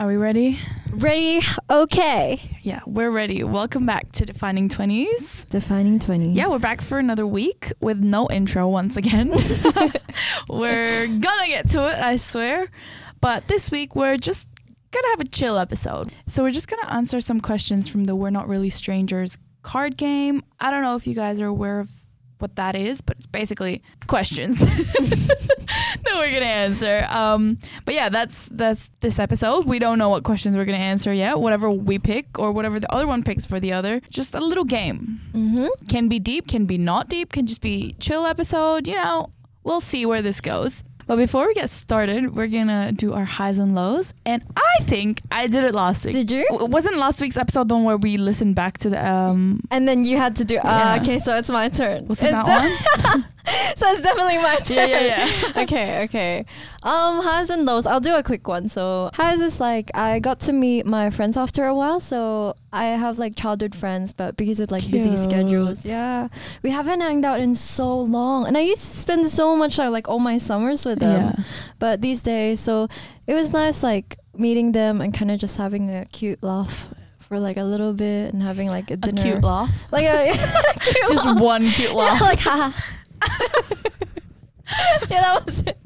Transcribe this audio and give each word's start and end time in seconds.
Are 0.00 0.06
we 0.06 0.16
ready? 0.16 0.58
Ready? 0.92 1.42
Okay. 1.68 2.58
Yeah, 2.62 2.80
we're 2.86 3.10
ready. 3.10 3.44
Welcome 3.44 3.84
back 3.84 4.12
to 4.12 4.24
Defining 4.24 4.70
20s. 4.70 5.46
Defining 5.50 5.98
20s. 5.98 6.34
Yeah, 6.34 6.48
we're 6.48 6.58
back 6.58 6.80
for 6.80 6.98
another 6.98 7.26
week 7.26 7.70
with 7.80 8.00
no 8.00 8.26
intro 8.30 8.66
once 8.66 8.96
again. 8.96 9.28
we're 10.48 11.06
gonna 11.06 11.48
get 11.48 11.68
to 11.72 11.86
it, 11.86 11.98
I 12.02 12.16
swear. 12.16 12.70
But 13.20 13.46
this 13.46 13.70
week 13.70 13.94
we're 13.94 14.16
just 14.16 14.48
gonna 14.90 15.08
have 15.08 15.20
a 15.20 15.28
chill 15.28 15.58
episode. 15.58 16.14
So 16.26 16.44
we're 16.44 16.50
just 16.50 16.68
gonna 16.68 16.90
answer 16.90 17.20
some 17.20 17.42
questions 17.42 17.86
from 17.86 18.04
the 18.04 18.16
We're 18.16 18.30
Not 18.30 18.48
Really 18.48 18.70
Strangers 18.70 19.36
card 19.60 19.98
game. 19.98 20.42
I 20.58 20.70
don't 20.70 20.82
know 20.82 20.96
if 20.96 21.06
you 21.06 21.14
guys 21.14 21.42
are 21.42 21.46
aware 21.46 21.78
of 21.78 21.90
what 22.38 22.56
that 22.56 22.74
is, 22.74 23.02
but 23.02 23.18
it's 23.18 23.26
basically 23.26 23.82
questions 24.06 24.62
that 26.04 26.14
we're 26.16 26.32
gonna 26.32 26.46
answer. 26.46 27.06
Um, 27.10 27.58
but 27.84 27.94
yeah, 27.94 28.08
that's 28.08 28.48
that's 28.50 28.90
this 29.00 29.18
episode. 29.18 29.64
We 29.66 29.78
don't 29.78 29.98
know 29.98 30.08
what 30.08 30.24
questions 30.24 30.56
we're 30.56 30.64
gonna 30.64 30.78
answer 30.78 31.12
yet. 31.12 31.38
Whatever 31.40 31.70
we 31.70 31.98
pick 31.98 32.38
or 32.38 32.52
whatever 32.52 32.78
the 32.80 32.92
other 32.92 33.06
one 33.06 33.22
picks 33.22 33.46
for 33.46 33.60
the 33.60 33.72
other, 33.72 34.00
just 34.08 34.34
a 34.34 34.40
little 34.40 34.64
game. 34.64 35.20
Mm-hmm. 35.32 35.86
Can 35.88 36.08
be 36.08 36.18
deep, 36.18 36.48
can 36.48 36.66
be 36.66 36.78
not 36.78 37.08
deep, 37.08 37.32
can 37.32 37.46
just 37.46 37.60
be 37.60 37.94
chill 37.98 38.26
episode. 38.26 38.86
You 38.88 38.96
know, 38.96 39.30
we'll 39.64 39.80
see 39.80 40.04
where 40.06 40.22
this 40.22 40.40
goes. 40.40 40.82
But 41.06 41.16
before 41.16 41.48
we 41.48 41.54
get 41.54 41.70
started, 41.70 42.36
we're 42.36 42.46
gonna 42.46 42.92
do 42.92 43.14
our 43.14 43.24
highs 43.24 43.58
and 43.58 43.74
lows. 43.74 44.14
And 44.24 44.44
I 44.56 44.84
think 44.84 45.20
I 45.32 45.48
did 45.48 45.64
it 45.64 45.74
last 45.74 46.04
week. 46.04 46.14
Did 46.14 46.30
you? 46.30 46.46
W- 46.50 46.70
Wasn't 46.70 46.96
last 46.96 47.20
week's 47.20 47.36
episode 47.36 47.68
the 47.68 47.74
one 47.74 47.82
where 47.82 47.96
we 47.96 48.16
listened 48.16 48.54
back 48.54 48.78
to 48.78 48.90
the 48.90 49.04
um 49.04 49.60
And 49.72 49.88
then 49.88 50.04
you 50.04 50.18
had 50.18 50.36
to 50.36 50.44
do. 50.44 50.58
Uh, 50.58 50.62
Yeah. 50.94 50.98
Okay, 51.02 51.18
so 51.18 51.36
it's 51.36 51.50
my 51.50 51.68
turn. 51.68 52.06
was 52.06 52.22
it 52.22 52.30
that 52.30 52.46
one? 52.46 53.24
so 53.76 53.90
it's 53.92 54.02
definitely 54.02 54.38
my 54.38 54.56
turn. 54.56 54.88
Yeah, 54.88 55.00
yeah, 55.00 55.26
yeah. 55.54 55.62
okay, 55.62 56.02
okay. 56.04 56.44
Um, 56.82 57.22
highs 57.22 57.50
and 57.50 57.64
lows. 57.64 57.86
I'll 57.86 58.00
do 58.00 58.14
a 58.16 58.22
quick 58.22 58.46
one. 58.48 58.68
So 58.68 59.10
highs 59.14 59.40
is 59.40 59.60
like 59.60 59.90
I 59.94 60.18
got 60.20 60.40
to 60.40 60.52
meet 60.52 60.86
my 60.86 61.10
friends 61.10 61.36
after 61.36 61.66
a 61.66 61.74
while. 61.74 62.00
So 62.00 62.54
I 62.72 62.86
have 62.86 63.18
like 63.18 63.36
childhood 63.36 63.74
friends, 63.74 64.12
but 64.12 64.36
because 64.36 64.60
of 64.60 64.70
like 64.70 64.88
busy 64.90 65.16
schedules, 65.16 65.84
yeah, 65.84 66.28
we 66.62 66.70
haven't 66.70 67.00
hanged 67.00 67.24
out 67.24 67.40
in 67.40 67.54
so 67.54 68.00
long. 68.00 68.46
And 68.46 68.56
I 68.56 68.60
used 68.62 68.82
to 68.82 68.98
spend 68.98 69.26
so 69.28 69.56
much 69.56 69.76
time, 69.76 69.92
like 69.92 70.08
all 70.08 70.18
my 70.20 70.38
summers 70.38 70.86
with 70.86 71.00
them. 71.00 71.34
Yeah. 71.36 71.44
But 71.78 72.00
these 72.00 72.22
days, 72.22 72.60
so 72.60 72.88
it 73.26 73.34
was 73.34 73.52
nice 73.52 73.82
like 73.82 74.16
meeting 74.36 74.72
them 74.72 75.00
and 75.00 75.12
kind 75.12 75.30
of 75.30 75.38
just 75.38 75.56
having 75.56 75.90
a 75.90 76.04
cute 76.06 76.42
laugh 76.42 76.92
for 77.18 77.38
like 77.38 77.56
a 77.56 77.62
little 77.62 77.92
bit 77.92 78.32
and 78.32 78.42
having 78.42 78.68
like 78.68 78.90
a 78.90 78.94
A 78.94 79.12
cute 79.12 79.42
laugh. 79.44 79.72
Like 79.92 80.04
a 80.04 80.32
cute 80.80 81.08
Just 81.08 81.26
laugh. 81.26 81.38
one 81.40 81.70
cute 81.70 81.94
laugh. 81.94 82.20
Yeah, 82.20 82.26
like 82.26 82.40
haha. 82.40 82.72
yeah, 85.10 85.20
that 85.22 85.42
was 85.44 85.60
it. 85.62 85.76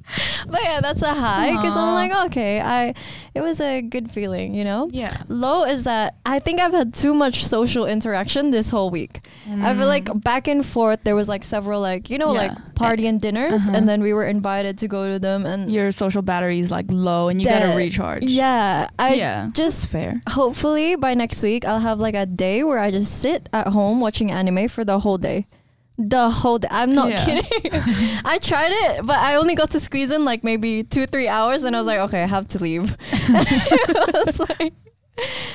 But 0.47 0.63
yeah, 0.63 0.81
that's 0.83 1.01
a 1.01 1.15
high 1.15 1.51
because 1.53 1.75
I'm 1.77 1.95
like, 1.95 2.27
okay, 2.27 2.61
I. 2.61 2.95
It 3.35 3.41
was 3.41 3.59
a 3.61 3.81
good 3.83 4.11
feeling, 4.13 4.55
you 4.55 4.63
know. 4.63 4.89
Yeah. 4.93 5.23
Low 5.29 5.65
is 5.65 5.83
that 5.85 6.17
I 6.25 6.39
think 6.39 6.61
I've 6.61 6.73
had 6.73 6.95
too 6.95 7.15
much 7.15 7.45
social 7.45 7.85
interaction 7.87 8.51
this 8.53 8.69
whole 8.71 8.91
week. 8.91 9.27
I 9.51 9.75
feel 9.75 9.89
like 9.89 10.09
back 10.23 10.47
and 10.47 10.65
forth 10.65 11.01
there 11.03 11.17
was 11.17 11.29
like 11.29 11.43
several 11.43 11.81
like 11.81 12.11
you 12.11 12.19
know 12.19 12.29
Mm. 12.29 12.35
Yeah. 12.35 12.41
like 12.49 12.75
party 12.77 13.07
and 13.09 13.21
dinners 13.21 13.63
Uh-huh. 13.63 13.73
and 13.75 13.89
then 13.89 14.03
we 14.03 14.13
were 14.13 14.25
invited 14.25 14.79
to 14.79 14.89
go 14.89 15.13
to 15.13 15.19
them 15.19 15.45
and 15.47 15.71
your 15.71 15.91
social 15.93 16.23
battery 16.23 16.61
is 16.61 16.71
like 16.71 16.87
low 16.89 17.29
and 17.29 17.41
you 17.43 17.49
gotta 17.49 17.77
recharge. 17.77 18.25
yeah 18.25 18.89
I 18.99 19.15
yeah. 19.15 19.51
just 19.53 19.83
That's 19.83 19.93
fair. 19.93 20.21
hopefully 20.31 20.95
by 20.97 21.15
next 21.15 21.43
week 21.43 21.65
I'll 21.65 21.81
have 21.81 21.99
like 22.01 22.15
a 22.15 22.25
day 22.27 22.63
where 22.65 22.79
I 22.79 22.91
just 22.91 23.21
sit 23.21 23.49
at 23.53 23.69
home 23.69 24.01
watching 24.01 24.31
anime 24.31 24.69
for 24.69 24.85
the 24.85 25.01
whole 25.01 25.19
day. 25.19 25.47
The 25.97 26.29
whole 26.29 26.59
day. 26.59 26.69
I'm 26.71 26.93
not 26.95 27.11
Yeah. 27.11 27.25
kidding. 27.25 27.71
I 28.25 28.39
tried 28.39 28.73
it, 28.73 29.07
but 29.07 29.19
I 29.19 29.37
only 29.37 29.55
got 29.55 29.71
to 29.71 29.81
squeeze 29.81 30.11
in 30.11 30.25
like 30.25 30.43
maybe 30.43 30.83
two, 30.83 31.07
three 31.07 31.29
hours, 31.29 31.63
and 31.65 31.77
I 31.77 31.79
was 31.79 31.87
like, 31.87 31.99
okay, 32.01 32.23
I 32.23 32.27
have 32.27 32.49
to 32.49 32.59
leave. 32.59 32.97
Like- 34.49 34.73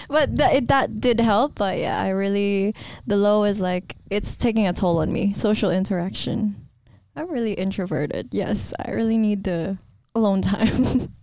but 0.07 0.37
that 0.37 0.53
it, 0.55 0.67
that 0.69 1.01
did 1.01 1.19
help. 1.19 1.55
But 1.55 1.77
yeah, 1.79 2.01
I 2.01 2.09
really 2.09 2.73
the 3.05 3.17
low 3.17 3.43
is 3.43 3.59
like 3.59 3.95
it's 4.09 4.35
taking 4.35 4.65
a 4.67 4.71
toll 4.73 4.99
on 4.99 5.11
me. 5.11 5.33
Social 5.33 5.69
interaction. 5.69 6.55
I'm 7.15 7.29
really 7.29 7.53
introverted. 7.53 8.29
Yes, 8.31 8.73
I 8.79 8.91
really 8.91 9.17
need 9.17 9.43
the 9.43 9.77
alone 10.15 10.41
time. 10.41 11.13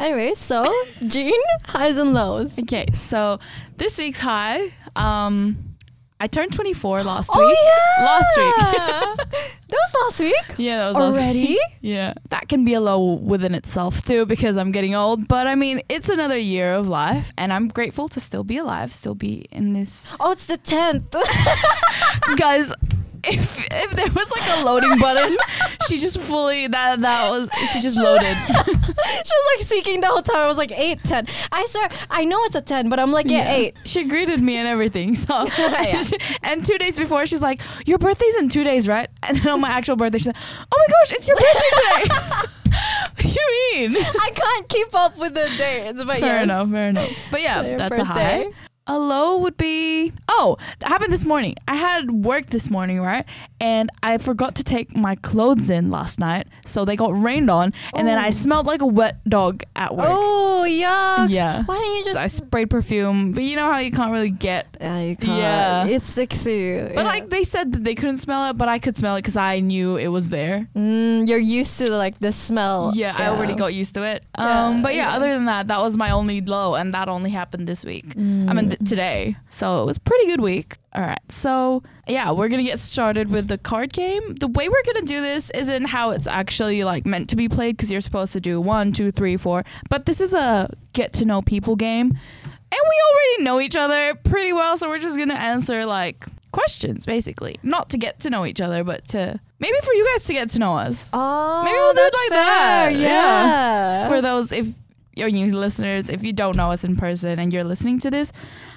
anyway, 0.00 0.34
so 0.34 0.64
Jean, 1.06 1.32
highs 1.66 1.96
and 1.96 2.12
lows. 2.14 2.58
Okay, 2.58 2.86
so 2.94 3.38
this 3.76 3.96
week's 3.98 4.18
high, 4.20 4.72
um, 4.96 5.70
I 6.24 6.26
turned 6.26 6.54
24 6.54 7.02
last 7.04 7.28
Oh 7.34 7.46
week. 7.46 7.58
yeah, 7.62 8.04
Last 8.06 8.36
week. 8.38 8.54
that 9.68 9.78
was 9.82 9.94
last 10.04 10.20
week. 10.20 10.54
Yeah, 10.56 10.78
that 10.78 10.94
was 10.94 11.14
last 11.16 11.22
Already? 11.26 11.46
week. 11.48 11.58
Yeah. 11.82 12.14
That 12.30 12.48
can 12.48 12.64
be 12.64 12.72
a 12.72 12.80
low 12.80 13.12
within 13.12 13.54
itself 13.54 14.00
too 14.06 14.24
because 14.24 14.56
I'm 14.56 14.72
getting 14.72 14.94
old, 14.94 15.28
but 15.28 15.46
I 15.46 15.54
mean, 15.54 15.82
it's 15.90 16.08
another 16.08 16.38
year 16.38 16.72
of 16.72 16.88
life 16.88 17.30
and 17.36 17.52
I'm 17.52 17.68
grateful 17.68 18.08
to 18.08 18.20
still 18.20 18.42
be 18.42 18.56
alive, 18.56 18.90
still 18.90 19.14
be 19.14 19.44
in 19.52 19.74
this. 19.74 20.16
Oh, 20.18 20.32
it's 20.32 20.46
the 20.46 20.56
tenth. 20.56 21.14
Guys, 22.36 22.72
if 23.26 23.66
if 23.72 23.90
there 23.92 24.10
was 24.10 24.30
like 24.30 24.58
a 24.58 24.64
loading 24.64 24.98
button, 24.98 25.36
she 25.88 25.98
just 25.98 26.18
fully 26.20 26.66
that 26.68 27.00
that 27.00 27.30
was 27.30 27.48
she 27.72 27.80
just 27.80 27.96
loaded. 27.96 28.36
she 28.46 29.34
was 29.34 29.56
like 29.56 29.60
seeking 29.66 30.00
the 30.00 30.06
whole 30.08 30.22
time. 30.22 30.36
I 30.36 30.46
was 30.46 30.58
like 30.58 30.72
eight, 30.72 31.02
ten. 31.04 31.26
I 31.52 31.64
swear, 31.66 31.88
I 32.10 32.24
know 32.24 32.42
it's 32.44 32.54
a 32.54 32.60
ten, 32.60 32.88
but 32.88 32.98
I'm 32.98 33.12
like 33.12 33.30
yeah, 33.30 33.50
eight. 33.52 33.76
She 33.84 34.04
greeted 34.04 34.40
me 34.40 34.56
and 34.56 34.68
everything. 34.68 35.14
So 35.14 35.46
Yeah. 35.58 36.04
and 36.42 36.64
two 36.64 36.78
days 36.78 36.98
before, 36.98 37.26
she's 37.26 37.42
like, 37.42 37.60
"Your 37.86 37.98
birthday's 37.98 38.36
in 38.36 38.48
two 38.48 38.64
days, 38.64 38.88
right?" 38.88 39.08
And 39.22 39.38
then 39.38 39.48
on 39.52 39.60
my 39.60 39.68
actual 39.68 39.96
birthday, 39.96 40.18
she's 40.18 40.26
like, 40.28 40.36
"Oh 40.72 40.76
my 40.78 40.86
gosh, 40.94 41.12
it's 41.12 41.28
your 41.28 41.36
birthday 41.36 42.04
today." 42.04 42.50
what 42.74 43.16
do 43.18 43.28
you 43.28 43.88
mean? 43.90 43.96
I 43.96 44.30
can't 44.34 44.68
keep 44.68 44.94
up 44.94 45.16
with 45.16 45.34
the 45.34 45.48
dates, 45.56 46.02
but 46.04 46.18
Fair 46.18 46.34
yes. 46.36 46.44
enough. 46.44 46.70
Fair 46.70 46.88
enough. 46.88 47.10
But 47.30 47.42
yeah, 47.42 47.62
So 47.62 47.76
that's 47.76 47.98
a 47.98 48.04
high. 48.04 48.46
A 48.86 48.98
low 48.98 49.38
would 49.38 49.56
be 49.56 50.12
oh, 50.28 50.58
that 50.80 50.88
happened 50.88 51.10
this 51.10 51.24
morning. 51.24 51.56
I 51.66 51.76
had 51.76 52.10
work 52.10 52.50
this 52.50 52.68
morning, 52.68 53.00
right? 53.00 53.24
And 53.58 53.88
I 54.02 54.18
forgot 54.18 54.54
to 54.56 54.64
take 54.64 54.94
my 54.94 55.14
clothes 55.14 55.70
in 55.70 55.90
last 55.90 56.20
night, 56.20 56.48
so 56.66 56.84
they 56.84 56.94
got 56.94 57.18
rained 57.18 57.48
on, 57.50 57.72
and 57.94 58.06
then 58.06 58.18
I 58.18 58.28
Oh. 58.28 58.30
smelled 58.30 58.66
like 58.66 58.82
a 58.82 58.86
wet 58.86 59.24
dog 59.26 59.62
at 59.74 59.96
work. 59.96 60.06
Oh 60.10 60.66
yuck! 60.68 61.30
Yeah. 61.30 61.62
Why 61.64 61.78
don't 61.78 61.96
you 61.96 62.04
just? 62.04 62.18
I 62.18 62.26
sprayed 62.26 62.68
perfume, 62.68 63.32
but 63.32 63.42
you 63.42 63.56
know 63.56 63.72
how 63.72 63.78
you 63.78 63.90
can't 63.90 64.12
really 64.12 64.28
get. 64.28 64.66
yeah, 64.78 65.00
you 65.00 65.16
can't. 65.16 65.38
Yeah. 65.38 65.86
It's 65.86 66.04
sexy. 66.04 66.78
But 66.82 66.92
yeah. 66.94 67.02
like 67.04 67.30
they 67.30 67.44
said 67.44 67.72
that 67.72 67.84
they 67.84 67.94
couldn't 67.94 68.18
smell 68.18 68.50
it, 68.50 68.58
but 68.58 68.68
I 68.68 68.78
could 68.78 68.98
smell 68.98 69.16
it 69.16 69.22
because 69.22 69.36
I 69.36 69.60
knew 69.60 69.96
it 69.96 70.08
was 70.08 70.28
there. 70.28 70.68
mm, 70.76 71.26
you're 71.26 71.38
used 71.38 71.78
to 71.78 71.90
like 71.90 72.18
the 72.18 72.32
smell. 72.32 72.92
Yeah, 72.94 73.14
I 73.16 73.28
already 73.28 73.54
got 73.54 73.72
used 73.72 73.94
to 73.94 74.02
it. 74.02 74.24
Um, 74.34 74.82
but 74.82 74.94
yeah, 74.94 75.08
yeah. 75.08 75.16
other 75.16 75.32
than 75.32 75.46
that, 75.46 75.68
that 75.68 75.80
was 75.80 75.96
my 75.96 76.10
only 76.10 76.42
low, 76.42 76.74
and 76.74 76.92
that 76.92 77.08
only 77.08 77.30
happened 77.30 77.66
this 77.66 77.82
week. 77.82 78.14
Mm. 78.14 78.50
I 78.50 78.52
mean, 78.52 78.73
today. 78.84 79.36
So 79.48 79.82
it 79.82 79.86
was 79.86 79.96
a 79.96 80.00
pretty 80.00 80.26
good 80.26 80.40
week. 80.40 80.76
All 80.94 81.02
right. 81.02 81.20
So, 81.28 81.82
yeah, 82.06 82.30
we're 82.30 82.48
going 82.48 82.64
to 82.64 82.70
get 82.70 82.78
started 82.78 83.28
with 83.30 83.48
the 83.48 83.58
card 83.58 83.92
game. 83.92 84.36
The 84.36 84.46
way 84.48 84.68
we're 84.68 84.82
going 84.84 85.00
to 85.04 85.06
do 85.06 85.20
this 85.20 85.50
isn't 85.50 85.86
how 85.86 86.10
it's 86.10 86.26
actually 86.26 86.84
like 86.84 87.04
meant 87.04 87.28
to 87.30 87.36
be 87.36 87.48
played 87.48 87.76
because 87.76 87.90
you're 87.90 88.00
supposed 88.00 88.32
to 88.34 88.40
do 88.40 88.60
one, 88.60 88.92
two, 88.92 89.10
three, 89.10 89.36
four. 89.36 89.64
But 89.90 90.06
this 90.06 90.20
is 90.20 90.32
a 90.34 90.70
get 90.92 91.12
to 91.14 91.24
know 91.24 91.42
people 91.42 91.76
game. 91.76 92.08
And 92.10 92.80
we 92.88 93.02
already 93.12 93.44
know 93.44 93.60
each 93.60 93.76
other 93.76 94.14
pretty 94.24 94.52
well. 94.52 94.76
So 94.78 94.88
we're 94.88 94.98
just 94.98 95.16
going 95.16 95.28
to 95.30 95.38
answer 95.38 95.84
like 95.84 96.26
questions 96.52 97.04
basically. 97.06 97.56
Not 97.64 97.90
to 97.90 97.98
get 97.98 98.20
to 98.20 98.30
know 98.30 98.46
each 98.46 98.60
other, 98.60 98.84
but 98.84 99.06
to 99.08 99.40
maybe 99.58 99.76
for 99.82 99.92
you 99.92 100.06
guys 100.14 100.24
to 100.24 100.32
get 100.32 100.50
to 100.50 100.58
know 100.60 100.76
us. 100.76 101.10
Oh, 101.12 101.62
Maybe 101.64 101.76
we'll 101.76 101.94
do 101.94 102.00
it 102.00 102.14
like 102.14 102.28
fair. 102.28 102.92
that. 102.92 102.94
Yeah. 102.94 104.08
For 104.08 104.20
those, 104.22 104.52
if 104.52 104.68
you're 105.16 105.30
new 105.30 105.52
listeners, 105.56 106.08
if 106.08 106.22
you 106.22 106.32
don't 106.32 106.56
know 106.56 106.70
us 106.72 106.84
in 106.84 106.96
person 106.96 107.38
and 107.38 107.52
you're 107.52 107.64
listening 107.64 107.98
to 108.00 108.10
this, 108.10 108.32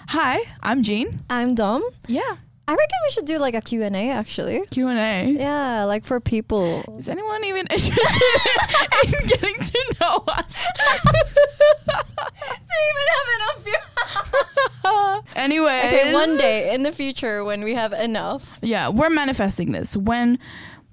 hi, 0.08 0.40
I'm 0.62 0.84
Jean. 0.84 1.20
I'm 1.30 1.56
Dom. 1.56 1.84
Yeah. 2.08 2.22
I 2.70 2.72
reckon 2.74 2.98
we 3.08 3.12
should 3.12 3.26
do 3.26 3.38
like 3.38 3.54
a 3.56 3.62
Q&A 3.62 4.10
actually. 4.12 4.66
Q 4.72 4.88
and 4.90 5.00
A. 5.00 5.40
Yeah, 5.40 5.86
like 5.86 6.04
for 6.04 6.20
people. 6.20 6.84
Is 6.98 7.08
anyone 7.08 7.46
even 7.46 7.66
interested 7.72 7.96
in 9.06 9.12
getting 9.28 9.56
to 9.56 9.96
know 10.02 10.24
us? 10.28 10.58
Do 11.08 12.74
you 12.74 12.86
even 12.92 13.08
have 13.16 13.30
enough 13.40 13.64
views? 13.64 15.34
Anyways, 15.38 15.86
Okay, 15.86 16.14
one 16.14 16.38
day 16.38 16.74
in 16.74 16.84
the 16.84 16.92
future 16.92 17.46
when 17.46 17.64
we 17.64 17.74
have 17.76 17.94
enough, 17.94 18.60
Yeah, 18.62 18.90
we're 18.90 19.10
manifesting 19.10 19.72
this. 19.72 19.96
When 19.96 20.38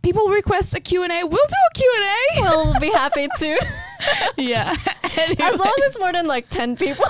people 0.05 0.29
request 0.29 0.75
a 0.75 0.81
Q&A, 0.81 1.09
we'll 1.09 1.31
do 1.31 1.37
a 1.39 1.75
Q&A. 1.75 2.41
we'll 2.43 2.79
be 2.79 2.91
happy 2.91 3.27
to. 3.39 3.67
yeah. 4.37 4.77
As 5.17 5.59
long 5.59 5.73
as 5.79 5.85
it's 5.87 5.99
more 5.99 6.12
than 6.12 6.27
like 6.27 6.49
10 6.51 6.77
people. 6.77 7.05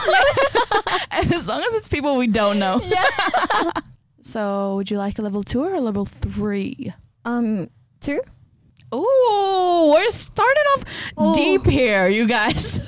and 1.11 1.33
as 1.33 1.47
long 1.47 1.61
as 1.61 1.75
it's 1.75 1.89
people 1.89 2.17
we 2.17 2.27
don't 2.27 2.59
know. 2.59 2.81
yeah. 2.85 3.71
So, 4.21 4.77
would 4.77 4.91
you 4.91 4.99
like 4.99 5.19
a 5.19 5.23
level 5.23 5.43
2 5.43 5.63
or 5.65 5.75
a 5.75 5.81
level 5.81 6.05
3? 6.05 6.93
Um, 7.25 7.71
two? 8.01 8.21
Ooh, 8.95 9.91
we're 9.93 10.09
starting 10.11 10.63
off 10.75 10.85
Ooh. 11.21 11.35
deep 11.35 11.67
here, 11.67 12.07
you 12.09 12.27
guys. 12.27 12.79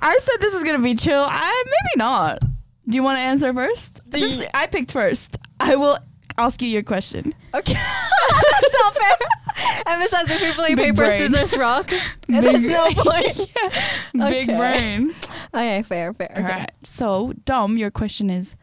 I 0.00 0.18
said 0.18 0.40
this 0.40 0.54
is 0.54 0.62
gonna 0.62 0.78
be 0.78 0.94
chill. 0.94 1.26
I 1.28 1.64
maybe 1.66 1.98
not. 1.98 2.40
Do 2.88 2.94
you 2.96 3.02
want 3.02 3.18
to 3.18 3.22
answer 3.22 3.52
first? 3.52 4.00
Since 4.10 4.46
I 4.54 4.68
picked 4.68 4.92
first, 4.92 5.36
I 5.58 5.74
will 5.74 5.98
ask 6.38 6.62
you 6.62 6.68
your 6.68 6.84
question. 6.84 7.34
Okay. 7.52 7.74
That's 8.28 8.72
not 8.74 8.94
fair. 8.94 9.16
And 9.86 10.02
besides, 10.02 10.30
if 10.30 10.40
we 10.42 10.52
play 10.52 10.74
Big 10.74 10.84
paper, 10.86 11.06
brain. 11.06 11.30
scissors, 11.30 11.56
rock, 11.58 11.90
and 12.28 12.46
there's 12.46 12.62
no 12.62 12.86
point. 12.90 13.36
Big 14.14 14.48
Okay. 14.48 14.56
brain. 14.56 15.14
Okay, 15.54 15.82
fair, 15.82 16.12
fair. 16.14 16.32
All 16.36 16.44
okay. 16.44 16.52
right. 16.52 16.70
So, 16.84 17.32
Dom, 17.44 17.76
your 17.76 17.90
question 17.90 18.30
is, 18.30 18.54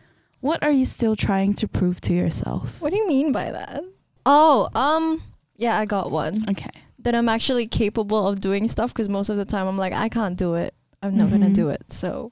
what 0.42 0.64
are 0.64 0.72
you 0.72 0.86
still 0.86 1.16
trying 1.16 1.54
to 1.56 1.68
prove 1.68 2.00
to 2.02 2.14
yourself? 2.14 2.80
What 2.82 2.92
do 2.92 2.98
you 2.98 3.08
mean 3.08 3.32
by 3.32 3.52
that? 3.52 3.84
Oh, 4.26 4.70
um, 4.76 5.22
yeah, 5.58 5.78
I 5.78 5.86
got 5.86 6.12
one. 6.12 6.46
Okay. 6.50 6.70
That 7.00 7.14
I'm 7.16 7.30
actually 7.30 7.68
capable 7.68 8.28
of 8.28 8.40
doing 8.42 8.68
stuff 8.68 8.94
because 8.94 9.10
most 9.10 9.30
of 9.30 9.38
the 9.38 9.46
time 9.46 9.68
I'm 9.68 9.78
like, 9.78 9.94
I 9.94 10.10
can't 10.10 10.38
do 10.38 10.56
it. 10.56 10.74
I'm 11.04 11.18
not 11.18 11.30
gonna 11.30 11.50
Mhm. 11.50 11.54
do 11.56 11.70
it. 11.70 11.84
So, 11.92 12.32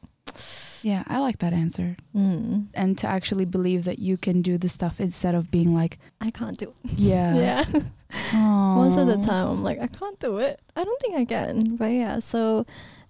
Yeah, 0.84 1.04
I 1.08 1.20
like 1.20 1.40
that 1.40 1.54
answer. 1.54 1.96
mm, 2.16 2.68
And 2.74 2.98
to 3.00 3.08
actually 3.08 3.46
believe 3.46 3.86
that 3.86 4.00
you 4.00 4.18
can 4.18 4.42
do 4.42 4.58
the 4.58 4.70
stuff 4.70 5.00
instead 5.00 5.34
of 5.34 5.50
being 5.50 5.74
like, 5.74 5.98
I 6.22 6.30
can't 6.30 6.58
do 6.58 6.74
it. 6.84 6.92
yeah. 6.98 7.66
Yeah. 8.34 8.38
most 8.76 8.98
of 8.98 9.08
the 9.08 9.18
time 9.18 9.48
I'm 9.48 9.64
like, 9.64 9.80
I 9.80 9.88
can't 9.88 10.20
do 10.20 10.38
it. 10.38 10.60
I 10.76 10.84
don't 10.84 11.02
think 11.02 11.16
I 11.16 11.26
can. 11.26 11.76
But 11.78 11.92
yeah, 11.92 12.20
so 12.20 12.66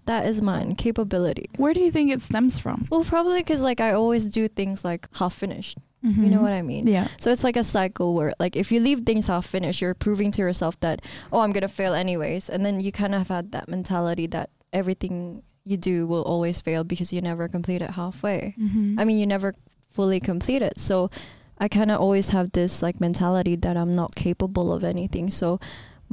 that 0.06 0.24
is 0.26 0.40
mine 0.40 0.76
capability. 0.76 1.50
Where 1.56 1.74
do 1.74 1.80
you 1.80 1.90
think 1.90 2.10
it 2.10 2.22
stems 2.22 2.58
from? 2.58 2.86
Well, 2.90 3.04
probably 3.04 3.40
because 3.40 3.60
like 3.60 3.80
I 3.80 3.92
always 3.92 4.24
do 4.26 4.48
things 4.48 4.84
like 4.84 5.08
half 5.16 5.34
finished. 5.34 5.76
You 6.06 6.28
know 6.28 6.42
what 6.42 6.52
I 6.52 6.60
mean? 6.60 6.86
Yeah. 6.86 7.08
So 7.18 7.32
it's 7.32 7.42
like 7.44 7.56
a 7.56 7.64
cycle 7.64 8.14
where 8.14 8.34
like 8.38 8.56
if 8.56 8.70
you 8.70 8.78
leave 8.78 9.00
things 9.06 9.26
half 9.26 9.46
finished, 9.46 9.80
you're 9.80 9.94
proving 9.94 10.30
to 10.32 10.42
yourself 10.42 10.78
that 10.80 11.00
oh 11.32 11.40
I'm 11.40 11.50
gonna 11.52 11.66
fail 11.68 11.94
anyways, 11.94 12.50
and 12.50 12.60
then 12.64 12.80
you 12.80 12.92
kind 12.92 13.14
of 13.14 13.20
have 13.20 13.28
had 13.28 13.52
that 13.52 13.68
mentality 13.70 14.26
that 14.28 14.50
everything 14.70 15.42
you 15.64 15.76
do 15.76 16.06
will 16.06 16.22
always 16.22 16.60
fail 16.60 16.84
because 16.84 17.12
you 17.12 17.20
never 17.20 17.48
complete 17.48 17.82
it 17.82 17.90
halfway. 17.90 18.54
Mm-hmm. 18.58 18.98
I 18.98 19.04
mean, 19.04 19.18
you 19.18 19.26
never 19.26 19.54
fully 19.90 20.20
complete 20.20 20.62
it. 20.62 20.78
So 20.78 21.10
I 21.58 21.68
kind 21.68 21.90
of 21.90 22.00
always 22.00 22.30
have 22.30 22.52
this 22.52 22.82
like 22.82 23.00
mentality 23.00 23.56
that 23.56 23.76
I'm 23.76 23.94
not 23.94 24.14
capable 24.14 24.72
of 24.72 24.84
anything. 24.84 25.30
So 25.30 25.60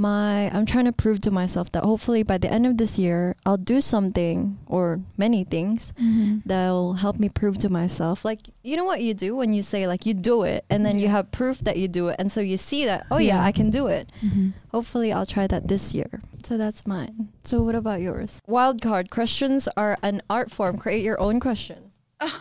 my 0.01 0.49
I'm 0.49 0.65
trying 0.65 0.85
to 0.85 0.91
prove 0.91 1.21
to 1.21 1.31
myself 1.31 1.71
that 1.73 1.83
hopefully 1.83 2.23
by 2.23 2.39
the 2.39 2.51
end 2.51 2.65
of 2.65 2.77
this 2.77 2.97
year 2.97 3.35
I'll 3.45 3.57
do 3.57 3.79
something 3.79 4.57
or 4.65 4.99
many 5.15 5.43
things 5.43 5.93
mm-hmm. 6.01 6.39
that'll 6.43 6.93
help 6.93 7.19
me 7.19 7.29
prove 7.29 7.59
to 7.59 7.69
myself. 7.69 8.25
Like 8.25 8.39
you 8.63 8.75
know 8.75 8.83
what 8.83 9.01
you 9.01 9.13
do 9.13 9.35
when 9.35 9.53
you 9.53 9.61
say 9.61 9.87
like 9.87 10.05
you 10.07 10.15
do 10.15 10.41
it 10.43 10.65
and 10.69 10.83
then 10.85 10.97
you 10.97 11.07
have 11.07 11.31
proof 11.31 11.59
that 11.59 11.77
you 11.77 11.87
do 11.87 12.07
it 12.09 12.15
and 12.17 12.31
so 12.31 12.41
you 12.41 12.57
see 12.57 12.85
that 12.85 13.05
oh 13.11 13.17
yeah, 13.17 13.35
Yeah. 13.35 13.45
I 13.45 13.51
can 13.51 13.69
do 13.69 13.87
it. 13.87 14.11
Mm-hmm. 14.25 14.49
hopefully 14.71 15.13
I'll 15.13 15.27
try 15.27 15.45
that 15.47 15.67
this 15.67 15.93
year. 15.93 16.21
So 16.43 16.57
that's 16.57 16.87
mine. 16.87 17.29
So 17.43 17.61
what 17.61 17.75
about 17.75 18.01
yours? 18.01 18.41
Wild 18.47 18.81
card. 18.81 19.11
Questions 19.11 19.69
are 19.77 19.97
an 20.01 20.23
art 20.27 20.49
form. 20.49 20.77
Create 20.77 21.03
your 21.03 21.19
own 21.21 21.39
question. 21.39 21.91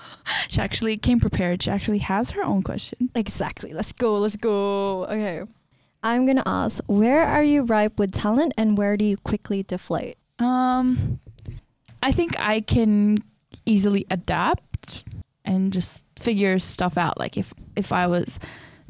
She 0.49 0.61
actually 0.61 0.97
came 0.97 1.19
prepared. 1.19 1.63
She 1.63 1.71
actually 1.71 1.99
has 1.99 2.31
her 2.31 2.43
own 2.43 2.63
question. 2.63 3.11
exactly. 3.15 3.73
Let's 3.73 3.93
go. 3.93 4.19
Let's 4.19 4.37
go. 4.37 5.05
Okay 5.07 5.43
I'm 6.03 6.27
gonna 6.27 6.43
ask 6.47 6.83
where 6.87 7.25
are 7.25 7.43
you 7.43 7.63
ripe 7.63 7.99
with 7.99 8.13
talent 8.13 8.53
and 8.57 8.79
where 8.79 8.97
do 8.97 9.05
you 9.05 9.17
quickly 9.19 9.63
deflate 9.63 10.17
Um, 10.39 11.21
I 12.03 12.13
think 12.13 12.39
I 12.41 12.61
can 12.63 13.19
easily 13.67 14.07
adapt 14.11 15.05
and 15.45 15.73
just 15.73 16.05
figure 16.19 16.59
stuff 16.59 16.97
out. 16.97 17.19
Like 17.19 17.37
if 17.37 17.53
if 17.77 17.93
I 17.93 18.07
was 18.07 18.39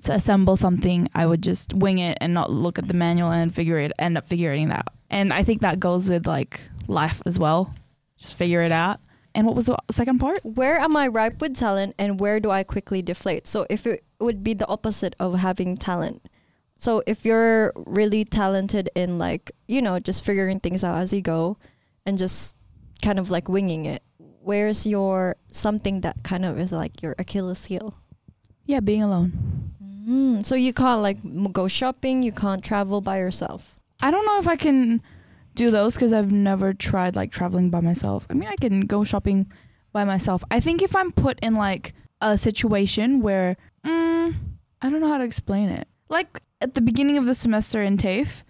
to 0.03 0.15
assemble 0.15 0.57
something, 0.57 1.09
I 1.15 1.27
would 1.27 1.43
just 1.43 1.75
wing 1.75 1.99
it 1.99 2.17
and 2.21 2.33
not 2.33 2.51
look 2.51 2.79
at 2.79 2.89
the 2.89 2.95
manual 2.95 3.31
and 3.31 3.55
figure 3.55 3.79
it 3.79 3.93
end 3.99 4.17
up 4.17 4.29
figuring 4.29 4.71
it 4.71 4.73
out. 4.73 4.89
And 5.11 5.33
I 5.33 5.43
think 5.43 5.61
that 5.61 5.81
goes 5.81 6.09
with 6.09 6.27
like 6.27 6.61
life 6.87 7.21
as 7.27 7.39
well. 7.39 7.75
Just 8.19 8.35
figure 8.35 8.63
it 8.63 8.73
out. 8.73 9.01
And 9.35 9.47
what 9.47 9.55
was 9.55 9.67
the 9.67 9.77
second 9.91 10.19
part? 10.19 10.41
where 10.45 10.79
am 10.79 10.97
I 10.97 11.07
ripe 11.07 11.41
with 11.41 11.57
talent 11.57 11.95
and 11.99 12.19
where 12.19 12.41
do 12.41 12.51
I 12.51 12.65
quickly 12.65 13.01
deflate? 13.03 13.47
So 13.47 13.67
if 13.71 13.87
it 13.87 14.03
would 14.19 14.43
be 14.43 14.55
the 14.55 14.67
opposite 14.67 15.15
of 15.19 15.35
having 15.39 15.77
talent. 15.77 16.23
So 16.81 17.03
if 17.07 17.27
you're 17.27 17.75
really 17.77 18.25
talented 18.25 18.89
in 18.95 19.19
like, 19.19 19.53
you 19.69 19.83
know, 19.83 20.01
just 20.01 20.25
figuring 20.25 20.61
things 20.61 20.83
out 20.83 20.97
as 20.97 21.13
you 21.13 21.21
go 21.21 21.59
and 22.07 22.17
just 22.17 22.57
kind 23.03 23.19
of 23.19 23.31
like 23.31 23.51
winging 23.51 23.85
it, 23.85 24.03
where's 24.17 24.87
your 24.87 25.37
something 25.53 26.01
that 26.01 26.23
kind 26.23 26.47
of 26.47 26.59
is 26.59 26.73
like 26.73 27.03
your 27.03 27.15
Achilles 27.19 27.67
heel? 27.67 27.99
Yeah, 28.65 28.81
being 28.81 29.03
alone. 29.03 29.33
Mm, 30.09 30.47
so 30.47 30.55
you 30.55 30.73
can't 30.73 31.03
like 31.03 31.19
m- 31.23 31.53
go 31.53 31.69
shopping, 31.69 32.23
you 32.23 32.33
can't 32.33 32.65
travel 32.65 33.03
by 33.03 33.19
yourself. 33.19 33.79
I 34.01 34.11
don't 34.11 34.25
know 34.25 34.39
if 34.39 34.49
I 34.49 34.57
can 34.57 35.03
do 35.55 35.71
those 35.71 35.93
because 35.93 36.15
I've 36.15 36.33
never 36.33 36.73
tried 36.73 37.15
like 37.15 37.31
traveling 37.31 37.69
by 37.69 37.81
myself. 37.81 38.27
I 38.31 38.33
mean, 38.33 38.49
I 38.49 38.57
can 38.57 38.87
go 38.87 39.05
shopping 39.05 39.53
by 39.93 40.05
myself. 40.05 40.43
I 40.51 40.61
think 40.61 40.81
if 40.81 40.97
I'm 40.97 41.13
put 41.13 41.39
in 41.43 41.57
like 41.57 41.93
a 42.23 42.39
situation 42.39 43.21
where 43.21 43.59
mm, 43.85 44.35
I 44.81 44.89
don't 44.89 45.01
know 45.01 45.09
how 45.09 45.19
to 45.19 45.25
explain 45.25 45.69
it. 45.69 45.87
Like 46.11 46.43
at 46.61 46.75
the 46.75 46.81
beginning 46.83 47.17
of 47.17 47.25
the 47.25 47.35
semester 47.35 47.83
in 47.83 47.97
TAFE, 47.97 48.43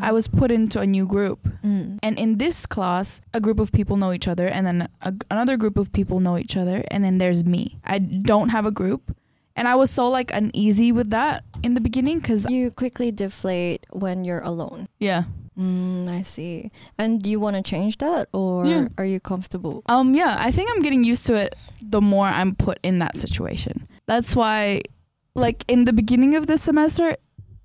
I 0.00 0.12
was 0.12 0.28
put 0.28 0.50
into 0.50 0.80
a 0.80 0.86
new 0.86 1.06
group. 1.06 1.40
Mm. 1.64 1.98
And 2.02 2.18
in 2.18 2.38
this 2.38 2.66
class, 2.66 3.20
a 3.34 3.40
group 3.40 3.58
of 3.58 3.72
people 3.72 3.96
know 3.96 4.12
each 4.12 4.28
other, 4.28 4.46
and 4.46 4.66
then 4.66 4.88
a, 5.00 5.12
another 5.30 5.56
group 5.56 5.78
of 5.78 5.92
people 5.92 6.20
know 6.20 6.36
each 6.38 6.56
other, 6.56 6.84
and 6.90 7.02
then 7.04 7.18
there's 7.18 7.42
me. 7.44 7.78
I 7.84 7.98
don't 7.98 8.50
have 8.50 8.66
a 8.66 8.70
group. 8.70 9.16
And 9.56 9.68
I 9.68 9.74
was 9.74 9.90
so 9.90 10.08
like 10.08 10.30
uneasy 10.32 10.92
with 10.92 11.10
that 11.10 11.44
in 11.62 11.74
the 11.74 11.80
beginning 11.80 12.18
because, 12.20 12.48
You 12.50 12.70
quickly 12.70 13.10
deflate 13.12 13.84
when 13.92 14.24
you're 14.24 14.40
alone. 14.40 14.88
yeah. 14.98 15.24
Mm, 15.58 16.08
I 16.08 16.22
see. 16.22 16.70
And 16.96 17.20
do 17.22 17.28
you 17.30 17.38
want 17.38 17.56
to 17.56 17.62
change 17.62 17.98
that 17.98 18.28
or 18.32 18.64
Yeah. 18.64 18.88
are 18.96 19.04
you 19.04 19.20
comfortable? 19.20 19.82
Um, 19.84 20.14
yeah, 20.14 20.36
I 20.40 20.50
think 20.50 20.70
I'm 20.72 20.80
getting 20.80 21.04
used 21.04 21.26
to 21.26 21.34
it 21.34 21.54
the 21.82 22.00
more 22.00 22.26
I'm 22.26 22.54
put 22.54 22.78
in 22.82 23.00
that 23.00 23.18
situation. 23.18 23.86
That's 24.06 24.34
why, 24.34 24.80
like, 25.34 25.64
in 25.68 25.84
the 25.84 25.92
beginning 25.92 26.34
of 26.34 26.46
the 26.46 26.58
semester, 26.58 27.16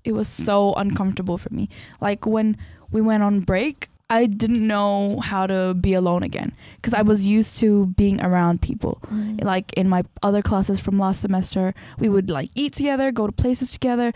it 0.04 0.12
was 0.12 0.28
so 0.28 0.74
uncomfortable 0.74 1.38
for 1.38 1.52
me. 1.52 1.68
Like, 2.00 2.26
when 2.26 2.56
we 2.90 3.00
went 3.00 3.22
on 3.22 3.40
break, 3.40 3.88
I 4.10 4.24
didn't 4.24 4.66
know 4.66 5.20
how 5.20 5.46
to 5.46 5.74
be 5.74 5.92
alone 5.92 6.22
again 6.22 6.52
because 6.76 6.94
I 6.94 7.02
was 7.02 7.26
used 7.26 7.58
to 7.58 7.86
being 7.88 8.22
around 8.22 8.62
people. 8.62 8.98
Mm. 9.12 9.44
Like, 9.44 9.72
in 9.74 9.88
my 9.88 10.04
other 10.22 10.40
classes 10.40 10.80
from 10.80 10.98
last 10.98 11.20
semester, 11.20 11.74
we 11.98 12.08
would 12.08 12.30
like 12.30 12.50
eat 12.54 12.72
together, 12.72 13.12
go 13.12 13.26
to 13.26 13.32
places 13.32 13.70
together, 13.70 14.12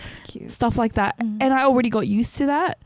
stuff 0.47 0.79
like 0.79 0.95
that. 0.95 1.19
Mm. 1.19 1.39
And 1.43 1.55
I 1.55 1.65
already 1.65 1.91
got 1.91 2.09
used 2.09 2.37
to 2.37 2.47
that. 2.47 2.79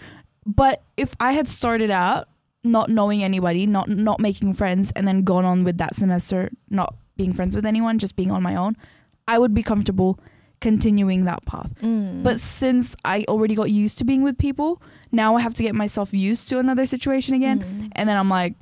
But 0.45 0.83
if 0.97 1.15
I 1.21 1.33
had 1.33 1.47
started 1.49 1.91
out 1.93 2.29
not 2.65 2.91
knowing 2.91 3.23
anybody, 3.23 3.67
not 3.67 3.89
not 3.89 4.19
making 4.19 4.55
friends, 4.55 4.93
and 4.97 5.07
then 5.07 5.23
gone 5.23 5.45
on 5.45 5.63
with 5.63 5.79
that 5.79 5.95
semester 5.95 6.51
not 6.71 6.97
being 7.17 7.33
friends 7.33 7.55
with 7.55 7.65
anyone, 7.65 7.99
just 8.01 8.17
being 8.17 8.33
on 8.33 8.43
my 8.43 8.57
own, 8.57 8.77
I 9.29 9.39
would 9.39 9.55
be 9.55 9.63
comfortable 9.63 10.19
continuing 10.71 11.21
that 11.31 11.41
path. 11.47 11.71
Mm. 11.83 12.23
But 12.27 12.37
since 12.41 12.87
I 13.05 13.17
already 13.33 13.55
got 13.55 13.71
used 13.85 13.97
to 13.99 14.05
being 14.11 14.23
with 14.29 14.37
people, 14.47 14.71
now 15.13 15.29
I 15.39 15.41
have 15.47 15.55
to 15.59 15.63
get 15.63 15.75
myself 15.75 16.09
used 16.31 16.49
to 16.51 16.59
another 16.65 16.87
situation 16.95 17.33
again, 17.41 17.59
Mm. 17.61 17.93
and 17.99 18.05
then 18.09 18.17
I'm 18.21 18.29
like, 18.41 18.55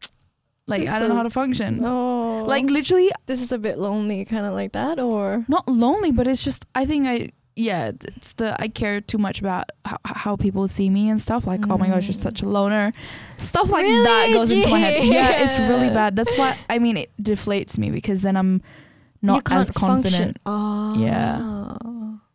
like 0.66 0.82
This 0.82 0.90
I 0.90 0.98
don't 0.98 1.08
know 1.10 1.14
how 1.22 1.22
to 1.32 1.36
function. 1.42 1.70
no. 1.80 2.42
Like 2.54 2.66
literally, 2.78 3.10
this 3.26 3.40
is 3.42 3.50
a 3.52 3.58
bit 3.58 3.76
lonely, 3.78 4.24
kind 4.24 4.46
of 4.46 4.52
like 4.60 4.72
that, 4.72 5.00
or 5.00 5.44
not 5.48 5.64
lonely, 5.68 6.12
but 6.12 6.26
it's 6.30 6.44
just 6.44 6.64
I 6.74 6.84
think 6.86 7.06
I 7.06 7.30
yeah, 7.68 7.92
it's 8.16 8.34
the 8.34 8.48
I 8.64 8.68
care 8.68 9.00
too 9.00 9.16
much 9.26 9.40
about 9.40 9.64
how, 9.86 9.96
how 10.04 10.36
people 10.36 10.68
see 10.68 10.88
me 10.90 11.08
and 11.08 11.18
stuff. 11.20 11.46
Like, 11.46 11.62
oh 11.70 11.78
my 11.78 11.88
gosh, 11.88 12.06
you're 12.08 12.14
Mm. 12.22 12.28
such 12.28 12.42
a 12.42 12.48
loner. 12.56 12.92
Stuff 13.38 13.70
like 13.76 13.86
that 13.86 14.22
Really? 14.28 14.32
goes 14.38 14.52
into 14.52 14.68
my 14.68 14.78
head. 14.78 15.04
Yeah, 15.04 15.42
it's 15.44 15.58
really 15.70 15.88
bad. 16.00 16.14
That's 16.16 16.34
why 16.36 16.58
I 16.68 16.78
mean 16.84 16.96
it 16.98 17.10
deflates 17.30 17.78
me 17.78 17.90
because 17.90 18.20
then 18.26 18.36
I'm 18.36 18.60
not 19.26 19.52
as 19.52 19.70
confident. 19.70 20.38
Oh. 20.46 20.94
Yeah. 20.98 21.86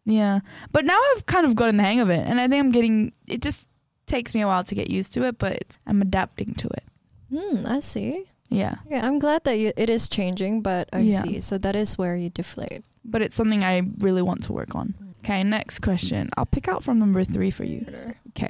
Yeah, 0.03 0.39
but 0.71 0.83
now 0.83 0.99
I've 1.11 1.25
kind 1.27 1.45
of 1.45 1.55
gotten 1.55 1.77
the 1.77 1.83
hang 1.83 1.99
of 1.99 2.09
it, 2.09 2.25
and 2.27 2.41
I 2.41 2.47
think 2.47 2.59
I'm 2.59 2.71
getting. 2.71 3.13
It 3.27 3.41
just 3.41 3.67
takes 4.07 4.33
me 4.33 4.41
a 4.41 4.47
while 4.47 4.63
to 4.63 4.73
get 4.75 4.89
used 4.89 5.13
to 5.13 5.23
it, 5.23 5.37
but 5.37 5.53
it's, 5.53 5.77
I'm 5.85 6.01
adapting 6.01 6.55
to 6.55 6.67
it. 6.69 6.83
Hmm. 7.31 7.65
I 7.67 7.79
see. 7.81 8.25
Yeah, 8.49 8.75
Yeah, 8.89 9.05
I'm 9.07 9.19
glad 9.19 9.45
that 9.45 9.57
you, 9.59 9.71
it 9.77 9.89
is 9.89 10.09
changing, 10.09 10.61
but 10.63 10.89
I 10.91 10.99
Yeah. 11.01 11.21
see. 11.21 11.39
So 11.39 11.57
that 11.59 11.75
is 11.75 11.97
where 11.97 12.17
you 12.17 12.29
deflate. 12.29 12.83
but 13.05 13.21
it's 13.21 13.35
something 13.35 13.63
I 13.63 13.81
really 13.99 14.21
want 14.21 14.43
to 14.43 14.53
work 14.53 14.75
on. 14.75 14.93
Okay, 15.23 15.43
next 15.43 15.79
question. 15.81 16.29
I'll 16.35 16.45
pick 16.47 16.67
out 16.67 16.83
from 16.83 16.99
number 16.99 17.23
three 17.23 17.49
for 17.51 17.63
you. 17.63 17.85
Okay. 18.29 18.49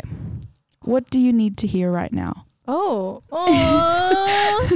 What 0.83 1.10
do 1.12 1.19
you 1.19 1.31
need 1.33 1.57
to 1.57 1.67
hear 1.67 1.91
right 1.91 2.12
now? 2.12 2.45
Oh. 2.74 3.22
Oh. 3.34 4.70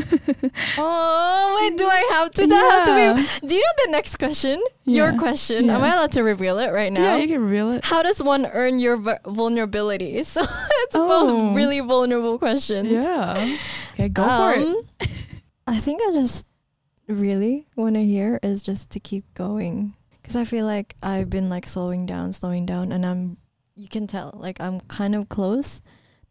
oh. 0.78 1.58
Wait, 1.62 1.78
do 1.78 1.88
I 1.88 2.02
have 2.12 2.32
to? 2.32 2.48
Do 2.48 2.56
I 2.56 2.60
have 2.60 2.86
to 2.88 2.94
be? 3.42 3.48
Do 3.48 3.56
you 3.56 3.62
know 3.62 3.86
the 3.86 3.92
next 3.92 4.18
question? 4.18 4.62
Your 4.86 5.12
Yeah. 5.12 5.18
question. 5.18 5.70
Am 5.70 5.82
I 5.84 5.94
allowed 5.94 6.12
to 6.14 6.24
reveal 6.24 6.58
it 6.60 6.72
right 6.74 6.92
now? 6.92 7.16
Yeah, 7.16 7.18
you 7.18 7.28
can 7.28 7.42
reveal 7.44 7.72
it. 7.72 7.86
How 7.86 8.02
does 8.04 8.22
one 8.24 8.46
earn 8.48 8.80
your 8.80 8.98
vu- 8.98 9.22
vulnerability? 9.26 10.24
So 10.36 10.42
it's 10.42 10.96
Oh. 10.96 11.08
both 11.08 11.56
really 11.56 11.80
vulnerable 11.80 12.38
questions. 12.38 12.92
Yeah. 12.92 13.58
Okay, 13.94 14.10
go 14.10 14.24
for 14.28 14.54
it. 14.54 14.68
Um, 14.68 14.82
I 15.68 15.80
think 15.80 16.02
I 16.02 16.12
just 16.12 16.46
really 17.08 17.68
want 17.76 17.96
to 17.96 18.04
hear 18.04 18.40
is 18.44 18.62
just 18.62 18.90
to 18.92 19.00
keep 19.00 19.24
going 19.36 19.94
because 20.22 20.36
I 20.36 20.44
feel 20.44 20.66
like 20.66 20.96
I've 21.04 21.30
been 21.30 21.50
like 21.50 21.66
slowing 21.68 22.06
down, 22.06 22.34
slowing 22.34 22.66
down, 22.66 22.92
and 22.92 23.06
I'm 23.06 23.38
you 23.76 23.88
can 23.88 24.08
tell 24.08 24.32
like 24.36 24.60
I'm 24.60 24.80
kind 24.82 25.16
of 25.16 25.28
close 25.30 25.82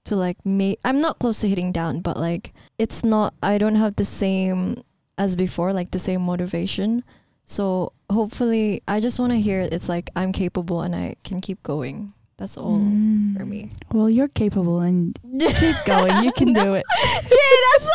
to 0.05 0.17
like 0.17 0.45
me. 0.45 0.77
I'm 0.85 1.01
not 1.01 1.19
close 1.19 1.41
to 1.41 1.49
hitting 1.49 1.73
down, 1.73 2.01
but 2.01 2.17
like 2.17 2.53
it's 2.79 3.03
not. 3.05 3.35
I 3.43 3.59
don't 3.59 3.77
have 3.77 3.97
the 3.97 4.05
same 4.05 4.83
as 5.19 5.37
before, 5.37 5.73
like 5.73 5.91
the 5.93 5.99
same 5.99 6.23
motivation. 6.23 7.05
So 7.47 7.93
hopefully, 8.11 8.83
I 8.89 9.01
just 9.01 9.19
want 9.21 9.33
to 9.33 9.41
hear 9.41 9.61
it's 9.61 9.89
like 9.89 10.11
I'm 10.17 10.33
capable 10.33 10.81
and 10.83 10.95
I 10.95 11.17
can 11.25 11.41
keep 11.41 11.63
going. 11.63 12.13
That's 12.37 12.57
all 12.57 12.79
Mm. 12.81 13.37
for 13.39 13.47
me. 13.47 13.71
Well, 13.93 14.11
you're 14.11 14.27
capable 14.27 14.81
and 14.81 15.17
keep 15.39 15.77
going. 15.87 16.25
You 16.25 16.33
can 16.33 16.53
do 16.53 16.75
it. 16.75 16.83
Jay, 17.31 17.55
that's, 17.71 17.91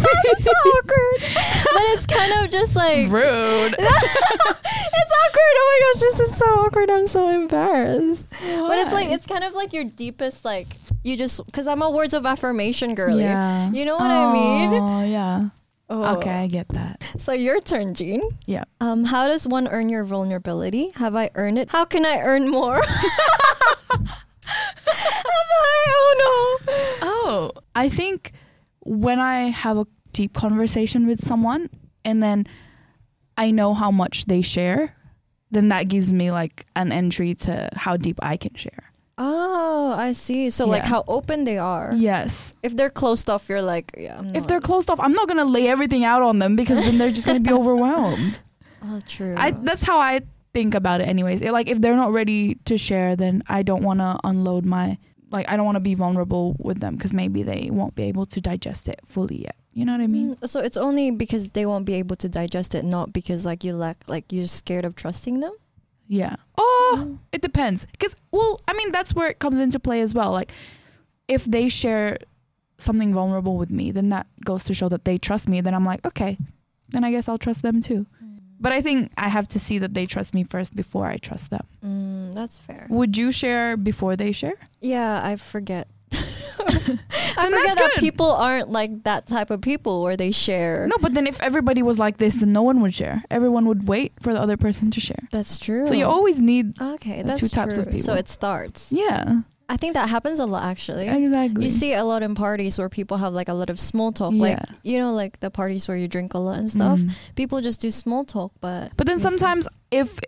that's 0.24 0.44
so 0.44 0.50
awkward. 0.72 1.20
But 1.28 1.82
it's 1.92 2.06
kind 2.06 2.32
of 2.44 2.50
just 2.50 2.74
like 2.74 3.10
Rude. 3.10 3.74
it's. 3.78 5.11
Oh 5.64 5.80
my 5.80 5.92
gosh, 5.92 6.00
this 6.00 6.20
is 6.30 6.36
so 6.36 6.44
awkward. 6.44 6.90
I'm 6.90 7.06
so 7.06 7.28
embarrassed. 7.28 8.26
But 8.40 8.78
it's 8.78 8.92
like 8.92 9.10
it's 9.10 9.26
kind 9.26 9.44
of 9.44 9.54
like 9.54 9.72
your 9.72 9.84
deepest 9.84 10.44
like 10.44 10.66
you 11.04 11.16
just 11.16 11.44
because 11.46 11.68
I'm 11.68 11.82
a 11.82 11.90
words 11.90 12.14
of 12.14 12.26
affirmation 12.26 12.94
girly. 12.96 13.22
Yeah. 13.22 13.70
You 13.70 13.84
know 13.84 13.96
what 13.96 14.10
I 14.10 14.32
mean? 14.32 14.72
Oh, 14.72 15.04
yeah. 15.04 15.48
Oh. 15.88 16.16
Okay, 16.16 16.30
I 16.30 16.46
get 16.48 16.68
that. 16.70 17.00
So 17.18 17.32
your 17.32 17.60
turn, 17.60 17.94
Jean. 17.94 18.22
Yeah. 18.46 18.64
Um, 18.80 19.04
how 19.04 19.28
does 19.28 19.46
one 19.46 19.68
earn 19.68 19.88
your 19.88 20.04
vulnerability? 20.04 20.90
Have 20.96 21.14
I 21.14 21.30
earned 21.34 21.58
it? 21.58 21.68
How 21.70 21.84
can 21.84 22.04
I 22.06 22.18
earn 22.20 22.48
more? 22.50 22.80
Have 23.94 24.16
I? 24.46 25.84
Oh 25.88 26.58
no. 26.66 26.72
Oh, 27.02 27.50
I 27.74 27.88
think 27.88 28.32
when 28.80 29.20
I 29.20 29.50
have 29.50 29.76
a 29.76 29.86
deep 30.12 30.34
conversation 30.34 31.06
with 31.06 31.24
someone 31.24 31.70
and 32.04 32.22
then 32.22 32.46
I 33.36 33.50
know 33.50 33.74
how 33.74 33.90
much 33.90 34.24
they 34.26 34.42
share, 34.42 34.96
then 35.52 35.68
that 35.68 35.88
gives 35.88 36.12
me 36.12 36.32
like 36.32 36.66
an 36.74 36.90
entry 36.90 37.34
to 37.34 37.68
how 37.74 37.96
deep 37.96 38.18
I 38.22 38.36
can 38.36 38.54
share. 38.54 38.92
Oh, 39.18 39.92
I 39.92 40.12
see. 40.12 40.50
So 40.50 40.66
like 40.66 40.82
how 40.82 41.04
open 41.06 41.44
they 41.44 41.58
are. 41.58 41.92
Yes. 41.94 42.54
If 42.62 42.74
they're 42.76 42.90
closed 42.90 43.30
off, 43.30 43.48
you're 43.48 43.62
like, 43.62 43.94
yeah, 43.96 44.18
I'm 44.18 44.34
If 44.34 44.46
they're 44.46 44.60
closed 44.60 44.90
off, 44.90 44.98
I'm 44.98 45.12
not 45.12 45.28
going 45.28 45.36
to 45.36 45.44
lay 45.44 45.68
everything 45.68 46.04
out 46.04 46.22
on 46.22 46.38
them 46.38 46.56
because 46.56 46.80
then 46.80 46.98
they're 46.98 47.12
just 47.12 47.26
going 47.26 47.42
to 47.42 47.48
be 47.48 47.54
overwhelmed. 47.60 48.40
oh, 48.82 49.00
true. 49.06 49.34
I 49.36 49.52
that's 49.52 49.82
how 49.82 49.98
I 49.98 50.22
think 50.54 50.74
about 50.74 51.00
it 51.02 51.08
anyways. 51.08 51.42
It, 51.42 51.52
like 51.52 51.68
if 51.68 51.80
they're 51.80 51.96
not 51.96 52.12
ready 52.12 52.56
to 52.64 52.78
share, 52.78 53.14
then 53.14 53.42
I 53.46 53.62
don't 53.62 53.82
want 53.82 54.00
to 54.00 54.18
unload 54.24 54.64
my 54.64 54.98
like 55.30 55.48
I 55.48 55.56
don't 55.56 55.66
want 55.66 55.76
to 55.76 55.80
be 55.80 55.94
vulnerable 55.94 56.56
with 56.58 56.80
them 56.80 56.96
because 56.96 57.12
maybe 57.12 57.42
they 57.42 57.68
won't 57.70 57.94
be 57.94 58.04
able 58.04 58.26
to 58.26 58.40
digest 58.40 58.88
it 58.88 59.00
fully 59.04 59.42
yet. 59.42 59.56
You 59.74 59.84
know 59.86 59.92
what 59.92 60.00
I 60.02 60.06
mean? 60.06 60.34
Mm, 60.34 60.48
so 60.48 60.60
it's 60.60 60.76
only 60.76 61.10
because 61.10 61.48
they 61.50 61.64
won't 61.66 61.86
be 61.86 61.94
able 61.94 62.16
to 62.16 62.28
digest 62.28 62.74
it, 62.74 62.84
not 62.84 63.12
because 63.12 63.46
like 63.46 63.64
you 63.64 63.74
lack, 63.74 63.96
like 64.06 64.30
you're 64.32 64.46
scared 64.46 64.84
of 64.84 64.94
trusting 64.96 65.40
them. 65.40 65.52
Yeah. 66.08 66.36
Oh, 66.58 66.94
Mm. 67.06 67.18
it 67.32 67.40
depends. 67.40 67.86
Because 67.92 68.14
well, 68.30 68.60
I 68.68 68.74
mean 68.74 68.92
that's 68.92 69.14
where 69.14 69.28
it 69.30 69.38
comes 69.38 69.58
into 69.60 69.78
play 69.80 70.02
as 70.02 70.12
well. 70.12 70.30
Like 70.32 70.52
if 71.26 71.44
they 71.46 71.68
share 71.70 72.18
something 72.78 73.14
vulnerable 73.14 73.56
with 73.56 73.70
me, 73.70 73.90
then 73.92 74.10
that 74.10 74.26
goes 74.44 74.64
to 74.64 74.74
show 74.74 74.88
that 74.90 75.04
they 75.06 75.16
trust 75.16 75.48
me. 75.48 75.60
Then 75.62 75.74
I'm 75.74 75.86
like, 75.86 76.04
okay, 76.04 76.36
then 76.90 77.04
I 77.04 77.10
guess 77.10 77.28
I'll 77.28 77.38
trust 77.38 77.62
them 77.62 77.80
too. 77.80 78.06
But 78.60 78.72
I 78.72 78.80
think 78.82 79.10
I 79.16 79.28
have 79.28 79.48
to 79.48 79.58
see 79.58 79.78
that 79.78 79.94
they 79.94 80.06
trust 80.06 80.34
me 80.34 80.44
first 80.44 80.76
before 80.76 81.06
I 81.06 81.16
trust 81.16 81.50
them. 81.50 81.66
Mm, 81.84 82.32
that's 82.34 82.58
fair. 82.58 82.86
Would 82.90 83.16
you 83.16 83.32
share 83.32 83.76
before 83.76 84.14
they 84.16 84.30
share? 84.32 84.54
Yeah, 84.80 85.20
I 85.24 85.34
forget. 85.36 85.88
I 87.36 87.50
forget 87.50 87.78
that 87.78 87.90
good. 87.94 88.00
people 88.00 88.30
aren't 88.30 88.70
like 88.70 89.04
that 89.04 89.26
type 89.26 89.50
of 89.50 89.60
people 89.60 90.02
where 90.02 90.16
they 90.16 90.30
share. 90.30 90.86
No, 90.86 90.96
but 91.00 91.14
then 91.14 91.26
if 91.26 91.40
everybody 91.40 91.82
was 91.82 91.98
like 91.98 92.18
this, 92.18 92.36
then 92.36 92.52
no 92.52 92.62
one 92.62 92.80
would 92.80 92.94
share. 92.94 93.22
Everyone 93.30 93.66
would 93.66 93.88
wait 93.88 94.12
for 94.20 94.32
the 94.32 94.40
other 94.40 94.56
person 94.56 94.90
to 94.92 95.00
share. 95.00 95.28
That's 95.30 95.58
true. 95.58 95.86
So 95.86 95.94
you 95.94 96.04
always 96.04 96.40
need, 96.40 96.80
okay, 96.80 97.22
that's 97.22 97.40
two 97.40 97.48
types 97.48 97.78
of 97.78 97.86
people. 97.86 98.00
So 98.00 98.14
it 98.14 98.28
starts. 98.28 98.92
yeah, 98.92 99.40
I 99.68 99.76
think 99.78 99.94
that 99.94 100.10
happens 100.10 100.38
a 100.38 100.44
lot 100.46 100.64
actually. 100.64 101.08
exactly. 101.08 101.64
You 101.64 101.70
see 101.70 101.94
a 101.94 102.04
lot 102.04 102.22
in 102.22 102.34
parties 102.34 102.76
where 102.76 102.88
people 102.90 103.16
have 103.16 103.32
like 103.32 103.48
a 103.48 103.54
lot 103.54 103.70
of 103.70 103.80
small 103.80 104.12
talk, 104.12 104.34
like 104.34 104.58
you 104.82 104.98
know, 104.98 105.14
like 105.14 105.40
the 105.40 105.50
parties 105.50 105.88
where 105.88 105.96
you 105.96 106.08
drink 106.08 106.34
a 106.34 106.38
lot 106.38 106.58
and 106.58 106.70
stuff. 106.70 106.98
Mm. 106.98 107.12
People 107.36 107.60
just 107.62 107.80
do 107.80 107.90
small 107.90 108.24
talk, 108.24 108.52
but 108.60 108.92
But 108.96 109.06
then 109.06 109.18
sometimes 109.18 109.66
if 109.90 110.18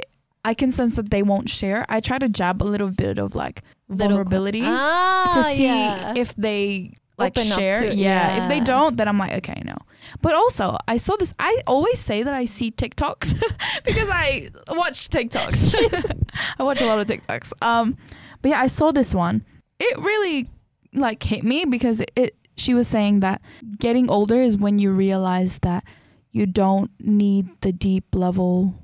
I 0.46 0.54
can 0.54 0.72
sense 0.72 0.94
that 0.96 1.10
they 1.10 1.22
won't 1.22 1.48
share, 1.48 1.84
I 1.88 2.00
try 2.00 2.18
to 2.18 2.28
jab 2.28 2.62
a 2.62 2.64
little 2.64 2.90
bit 2.90 3.18
of 3.18 3.34
like 3.34 3.62
vulnerability 3.88 4.62
ah, 4.64 5.30
to 5.34 5.56
see 5.56 5.66
yeah. 5.66 6.14
if 6.16 6.34
they 6.36 6.94
like 7.16 7.38
Open 7.38 7.50
share. 7.50 7.80
to- 7.80 7.94
yeah. 7.94 8.42
If 8.42 8.48
they 8.48 8.60
don't, 8.60 8.96
then 8.96 9.06
I'm 9.06 9.18
like, 9.18 9.32
okay, 9.34 9.62
no. 9.64 9.76
But 10.20 10.34
also, 10.34 10.76
I 10.88 10.96
saw 10.96 11.16
this. 11.16 11.32
I 11.38 11.60
always 11.66 12.00
say 12.00 12.22
that 12.22 12.34
I 12.34 12.46
see 12.46 12.70
TikToks 12.70 13.40
because 13.84 14.08
I 14.10 14.50
watch 14.70 15.08
TikToks. 15.10 16.10
I 16.58 16.62
watch 16.62 16.80
a 16.80 16.86
lot 16.86 16.98
of 16.98 17.06
TikToks. 17.06 17.52
Um, 17.62 17.96
but 18.42 18.50
yeah, 18.50 18.60
I 18.60 18.66
saw 18.66 18.90
this 18.90 19.14
one. 19.14 19.44
It 19.78 19.98
really 19.98 20.48
like 20.92 21.22
hit 21.22 21.44
me 21.44 21.64
because 21.64 22.00
it, 22.00 22.10
it 22.16 22.36
she 22.56 22.74
was 22.74 22.88
saying 22.88 23.20
that 23.20 23.40
getting 23.78 24.08
older 24.10 24.40
is 24.40 24.56
when 24.56 24.78
you 24.78 24.92
realize 24.92 25.58
that 25.60 25.84
you 26.30 26.46
don't 26.46 26.90
need 27.00 27.48
the 27.60 27.72
deep 27.72 28.14
level 28.14 28.74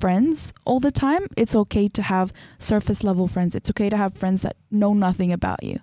friends 0.00 0.52
all 0.64 0.80
the 0.80 0.90
time. 0.90 1.26
It's 1.36 1.54
okay 1.54 1.88
to 1.88 2.02
have 2.02 2.32
surface 2.58 3.04
level 3.04 3.28
friends. 3.28 3.54
It's 3.54 3.70
okay 3.70 3.90
to 3.90 3.96
have 3.96 4.14
friends 4.14 4.42
that 4.42 4.56
know 4.70 4.94
nothing 4.94 5.32
about 5.32 5.62
you. 5.62 5.78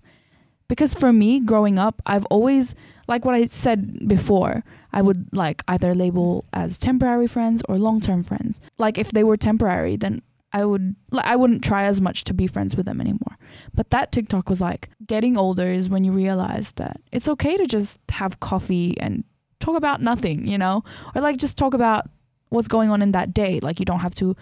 Because 0.67 0.93
for 0.93 1.13
me, 1.13 1.39
growing 1.39 1.79
up, 1.79 2.01
I've 2.05 2.25
always 2.25 2.75
like 3.07 3.23
what 3.23 3.35
I 3.35 3.45
said 3.45 4.07
before, 4.07 4.63
I 4.91 5.01
would 5.01 5.29
like 5.31 5.63
either 5.67 5.95
label 5.95 6.45
as 6.51 6.77
temporary 6.77 7.27
friends 7.27 7.63
or 7.69 7.77
long-term 7.77 8.23
friends. 8.23 8.59
Like 8.77 8.97
if 8.97 9.11
they 9.11 9.23
were 9.23 9.37
temporary, 9.37 9.95
then 9.95 10.21
I 10.51 10.65
would 10.65 10.95
like 11.11 11.25
I 11.25 11.35
wouldn't 11.35 11.63
try 11.63 11.83
as 11.83 12.01
much 12.01 12.23
to 12.25 12.33
be 12.33 12.47
friends 12.47 12.75
with 12.75 12.85
them 12.85 12.99
anymore. 12.99 13.37
But 13.73 13.89
that 13.91 14.11
TikTok 14.11 14.49
was 14.49 14.61
like 14.61 14.89
getting 15.05 15.37
older 15.37 15.67
is 15.67 15.89
when 15.89 16.03
you 16.03 16.11
realize 16.11 16.71
that 16.73 16.99
it's 17.11 17.27
okay 17.27 17.57
to 17.57 17.65
just 17.65 17.99
have 18.09 18.39
coffee 18.39 18.99
and 18.99 19.23
talk 19.59 19.77
about 19.77 20.01
nothing, 20.01 20.47
you 20.47 20.57
know? 20.57 20.83
Or 21.15 21.21
like 21.21 21.37
just 21.37 21.57
talk 21.57 21.73
about 21.73 22.09
what's 22.49 22.67
going 22.67 22.89
on 22.89 23.01
in 23.01 23.11
that 23.11 23.33
day. 23.33 23.59
Like 23.59 23.79
you 23.79 23.85
don't 23.85 23.99
have 23.99 24.15
to 24.15 24.35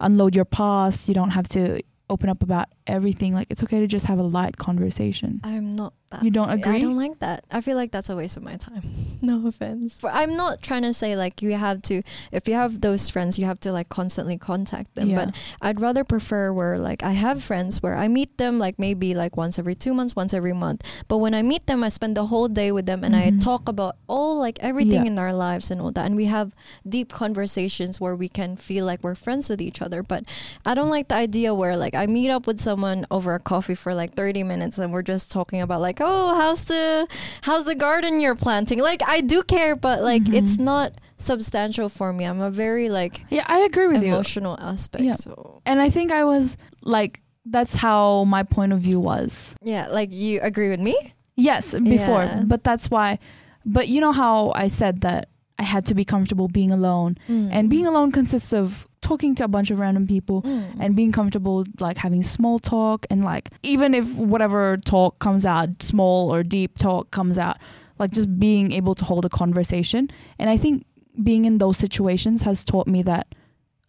unload 0.00 0.34
your 0.34 0.44
past, 0.44 1.08
you 1.08 1.14
don't 1.14 1.30
have 1.30 1.48
to 1.50 1.82
open 2.08 2.28
up 2.28 2.42
about 2.42 2.68
everything. 2.90 3.32
Like 3.34 3.46
it's 3.50 3.62
okay 3.62 3.80
to 3.80 3.86
just 3.86 4.06
have 4.06 4.18
a 4.18 4.22
light 4.22 4.56
conversation. 4.58 5.40
I'm 5.44 5.74
not 5.76 5.94
that. 6.10 6.22
You 6.24 6.30
don't 6.30 6.50
agree? 6.50 6.76
I 6.76 6.80
don't 6.80 6.96
like 6.96 7.20
that. 7.20 7.44
I 7.50 7.60
feel 7.60 7.76
like 7.76 7.92
that's 7.92 8.08
a 8.10 8.16
waste 8.16 8.36
of 8.36 8.42
my 8.42 8.56
time. 8.56 8.82
no 9.22 9.46
offense. 9.46 9.98
But 10.02 10.12
I'm 10.14 10.36
not 10.36 10.60
trying 10.60 10.82
to 10.82 10.92
say 10.92 11.14
like 11.14 11.40
you 11.42 11.52
have 11.54 11.82
to 11.82 12.02
if 12.32 12.48
you 12.48 12.54
have 12.54 12.80
those 12.80 13.08
friends 13.08 13.38
you 13.38 13.46
have 13.46 13.60
to 13.60 13.70
like 13.72 13.88
constantly 13.88 14.36
contact 14.36 14.94
them. 14.96 15.10
Yeah. 15.10 15.26
But 15.26 15.34
I'd 15.62 15.80
rather 15.80 16.02
prefer 16.04 16.52
where 16.52 16.76
like 16.78 17.02
I 17.02 17.12
have 17.12 17.42
friends 17.44 17.82
where 17.82 17.96
I 17.96 18.08
meet 18.08 18.38
them 18.38 18.58
like 18.58 18.78
maybe 18.78 19.14
like 19.14 19.36
once 19.36 19.58
every 19.58 19.74
two 19.76 19.94
months, 19.94 20.16
once 20.16 20.34
every 20.34 20.52
month. 20.52 20.82
But 21.06 21.18
when 21.18 21.34
I 21.34 21.42
meet 21.42 21.66
them 21.66 21.84
I 21.84 21.88
spend 21.90 22.16
the 22.16 22.26
whole 22.26 22.48
day 22.48 22.72
with 22.72 22.86
them 22.86 23.04
and 23.04 23.14
I 23.14 23.30
Mhm. 23.30 23.40
talk 23.40 23.68
about 23.68 23.94
all 24.08 24.38
like 24.38 24.58
everything 24.60 25.04
Yeah. 25.04 25.12
in 25.12 25.18
our 25.18 25.32
lives 25.32 25.70
and 25.70 25.80
all 25.80 25.92
that. 25.92 26.06
And 26.06 26.16
we 26.16 26.24
have 26.26 26.52
deep 26.88 27.12
conversations 27.12 28.00
where 28.00 28.16
we 28.16 28.28
can 28.28 28.56
feel 28.56 28.84
like 28.84 29.04
we're 29.04 29.14
friends 29.14 29.48
with 29.48 29.60
each 29.60 29.80
other. 29.80 30.02
But 30.02 30.24
I 30.66 30.74
don't 30.74 30.90
like 30.90 31.06
the 31.08 31.14
idea 31.16 31.54
where 31.54 31.76
like 31.76 31.94
I 31.94 32.06
meet 32.06 32.30
up 32.30 32.46
with 32.48 32.58
someone 32.58 32.79
over 33.10 33.34
a 33.34 33.38
coffee 33.38 33.74
for 33.74 33.94
like 33.94 34.14
30 34.14 34.42
minutes 34.42 34.78
and 34.78 34.92
we're 34.92 35.02
just 35.02 35.30
talking 35.30 35.60
about 35.60 35.80
like, 35.80 35.98
oh, 36.00 36.34
how's 36.40 36.64
the 36.64 37.06
how's 37.42 37.64
the 37.64 37.74
garden 37.74 38.20
you're 38.20 38.34
planting? 38.34 38.78
Like 38.80 39.02
I 39.06 39.20
do 39.20 39.42
care, 39.42 39.76
but 39.76 40.02
like 40.02 40.24
Mhm. 40.24 40.34
it's 40.34 40.58
not 40.58 40.92
substantial 41.16 41.88
for 41.88 42.12
me. 42.12 42.24
I'm 42.24 42.40
a 42.40 42.50
very 42.50 42.88
like 42.88 43.24
Yeah, 43.30 43.44
I 43.46 43.60
agree 43.60 43.86
with 43.88 44.02
you. 44.02 44.12
emotional 44.14 44.56
aspect. 44.60 45.04
Yeah. 45.04 45.14
So 45.14 45.60
And 45.66 45.80
I 45.80 45.90
think 45.90 46.10
I 46.12 46.24
was 46.24 46.56
like 46.82 47.20
that's 47.46 47.74
how 47.76 48.24
my 48.24 48.42
point 48.42 48.72
of 48.72 48.80
view 48.80 49.00
was. 49.00 49.54
yeah, 49.62 49.88
like 49.88 50.12
you 50.12 50.40
agree 50.42 50.68
with 50.70 50.80
me? 50.80 50.94
Yes, 51.36 51.72
before, 51.72 52.24
Yeah. 52.24 52.42
but 52.44 52.62
that's 52.64 52.90
why. 52.90 53.18
But 53.64 53.88
you 53.88 54.00
know 54.00 54.12
how 54.12 54.52
I 54.54 54.68
said 54.68 55.00
that 55.02 55.28
I 55.58 55.64
had 55.64 55.84
to 55.86 55.94
be 55.94 56.04
comfortable 56.04 56.48
being 56.48 56.70
alone, 56.72 57.16
and 57.28 57.68
being 57.68 57.86
alone 57.86 58.12
consists 58.12 58.52
of 58.52 58.86
talking 59.00 59.34
to 59.34 59.44
a 59.44 59.48
bunch 59.48 59.70
of 59.70 59.78
random 59.78 60.06
people 60.06 60.42
Mm. 60.42 60.76
and 60.80 60.94
being 60.96 61.12
comfortable 61.12 61.64
like 61.80 61.98
having 61.98 62.22
small 62.22 62.58
talk 62.58 63.06
and 63.10 63.24
like 63.24 63.50
even 63.62 63.94
if 63.94 64.14
whatever 64.16 64.76
talk 64.76 65.18
comes 65.18 65.44
out 65.46 65.82
small 65.82 66.32
or 66.34 66.42
deep 66.42 66.78
talk 66.78 67.10
comes 67.10 67.38
out 67.38 67.56
like 67.98 68.10
just 68.10 68.38
being 68.38 68.72
able 68.72 68.94
to 68.94 69.04
hold 69.04 69.24
a 69.24 69.28
conversation 69.28 70.08
and 70.38 70.50
i 70.50 70.56
think 70.56 70.84
being 71.22 71.44
in 71.44 71.58
those 71.58 71.76
situations 71.78 72.42
has 72.42 72.62
taught 72.64 72.86
me 72.86 73.02
that 73.02 73.26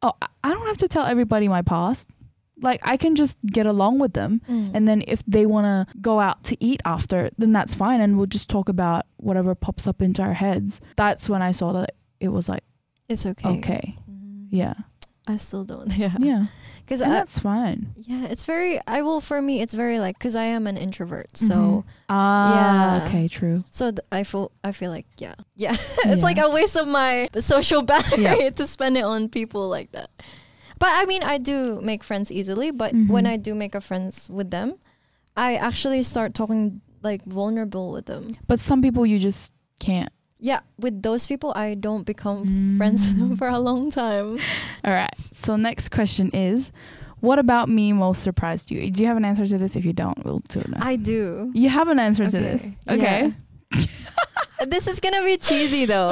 oh 0.02 0.14
I- 0.44 0.52
don't 0.54 0.66
have 0.68 0.78
to 0.78 0.88
tell 0.88 1.06
everybody 1.06 1.48
my 1.48 1.62
past 1.62 2.08
like 2.62 2.80
i 2.84 2.96
can 2.98 3.16
just 3.16 3.38
get 3.48 3.66
along 3.66 4.00
with 4.00 4.14
them 4.14 4.42
Mm. 4.50 4.72
and 4.74 4.88
then 4.88 5.04
if 5.08 5.24
they 5.26 5.46
want 5.46 5.66
to 5.66 5.94
go 6.00 6.20
out 6.20 6.44
to 6.46 6.58
eat 6.64 6.82
after 6.86 7.30
then 7.38 7.52
that's 7.52 7.76
fine 7.76 8.00
and 8.02 8.18
we'll 8.18 8.28
just 8.28 8.50
talk 8.50 8.70
about 8.70 9.06
whatever 9.18 9.56
pops 9.56 9.88
up 9.88 10.02
into 10.02 10.22
our 10.22 10.34
heads 10.34 10.80
that's 10.96 11.28
when 11.30 11.42
i 11.42 11.52
saw 11.52 11.74
that 11.74 11.96
it 12.20 12.30
was 12.30 12.48
like 12.48 12.64
it's 13.10 13.26
okay. 13.26 13.50
okay 13.58 13.96
Mm. 14.10 14.48
yeah 14.52 14.74
I 15.32 15.36
still 15.38 15.64
don't. 15.64 15.92
Yeah. 16.04 16.16
yeah 16.20 16.46
Because 16.84 17.00
that's 17.00 17.40
fine 17.40 17.94
yeah, 17.96 18.26
it's 18.32 18.46
very 18.46 18.80
I 18.88 19.02
will 19.02 19.22
for 19.22 19.40
me 19.42 19.62
it's 19.64 19.74
very 19.74 19.98
like 20.00 20.20
cuz 20.20 20.36
I 20.36 20.46
am 20.58 20.68
an 20.68 20.78
introvert. 20.78 21.38
So 21.38 21.86
Ah, 22.10 22.56
Yeah. 22.56 23.06
okay, 23.06 23.26
true. 23.28 23.64
so 23.70 23.92
th- 23.92 24.06
I 24.12 24.24
feel 24.24 24.52
I 24.64 24.72
feel 24.72 24.92
like 24.92 25.08
yeah. 25.18 25.36
Yeah. 25.56 25.74
it's 25.74 26.06
Yeah. 26.06 26.30
like 26.30 26.40
a 26.40 26.50
waste 26.50 26.76
of 26.76 26.88
my 26.88 27.30
social 27.40 27.82
battery 27.82 28.24
Yeah. 28.28 28.50
to 28.60 28.68
spend 28.68 28.98
it 28.98 29.06
on 29.06 29.30
people 29.30 29.70
like 29.78 29.92
that. 29.98 30.10
But 30.82 30.90
I 31.00 31.06
mean, 31.06 31.22
I 31.24 31.38
do 31.38 31.80
make 31.82 32.02
friends 32.04 32.32
easily, 32.32 32.72
but 32.72 32.92
when 33.14 33.26
Mhm. 33.26 33.34
I 33.34 33.38
do 33.38 33.54
make 33.54 33.76
a 33.78 33.82
friends 33.82 34.28
with 34.30 34.50
them, 34.50 34.74
I 35.38 35.56
actually 35.56 36.02
start 36.04 36.34
talking 36.34 36.82
like 37.04 37.22
vulnerable 37.26 37.92
with 37.96 38.06
them. 38.06 38.28
But 38.48 38.60
some 38.60 38.82
people 38.82 39.06
you 39.06 39.18
just 39.20 39.54
can't. 39.80 40.12
Yeah, 40.44 40.62
with 40.80 41.04
those 41.04 41.28
people 41.28 41.54
I 41.56 41.76
don't 41.76 42.04
become 42.04 42.76
friends 42.78 43.08
with 43.08 43.18
them 43.20 43.30
Mm. 43.36 43.38
for 43.42 43.48
a 43.48 43.60
long 43.60 43.92
time. 43.92 44.40
All 44.84 44.92
right. 44.94 45.14
So 45.32 45.56
next 45.56 45.90
question 45.90 46.32
is, 46.34 46.72
What 47.22 47.38
about 47.38 47.70
me 47.70 47.94
most 47.94 48.24
surprised 48.24 48.72
you? 48.72 48.90
Do 48.90 49.04
you 49.04 49.08
have 49.08 49.18
an 49.18 49.26
answer 49.26 49.46
to 49.46 49.58
this? 49.60 49.76
If 49.76 49.86
you 49.86 49.94
don't, 49.94 50.18
we'll 50.26 50.42
do 50.50 50.60
it. 50.60 50.70
now. 50.70 50.80
I 50.82 50.96
do. 50.98 51.52
You 51.54 51.70
have 51.70 51.88
an 51.88 52.00
answer 52.00 52.26
to 52.26 52.40
this. 52.40 52.66
Okay. 52.90 53.34
This 54.68 54.88
is 54.88 55.00
gonna 55.00 55.24
be 55.24 55.38
cheesy 55.38 55.86
though, 55.86 56.12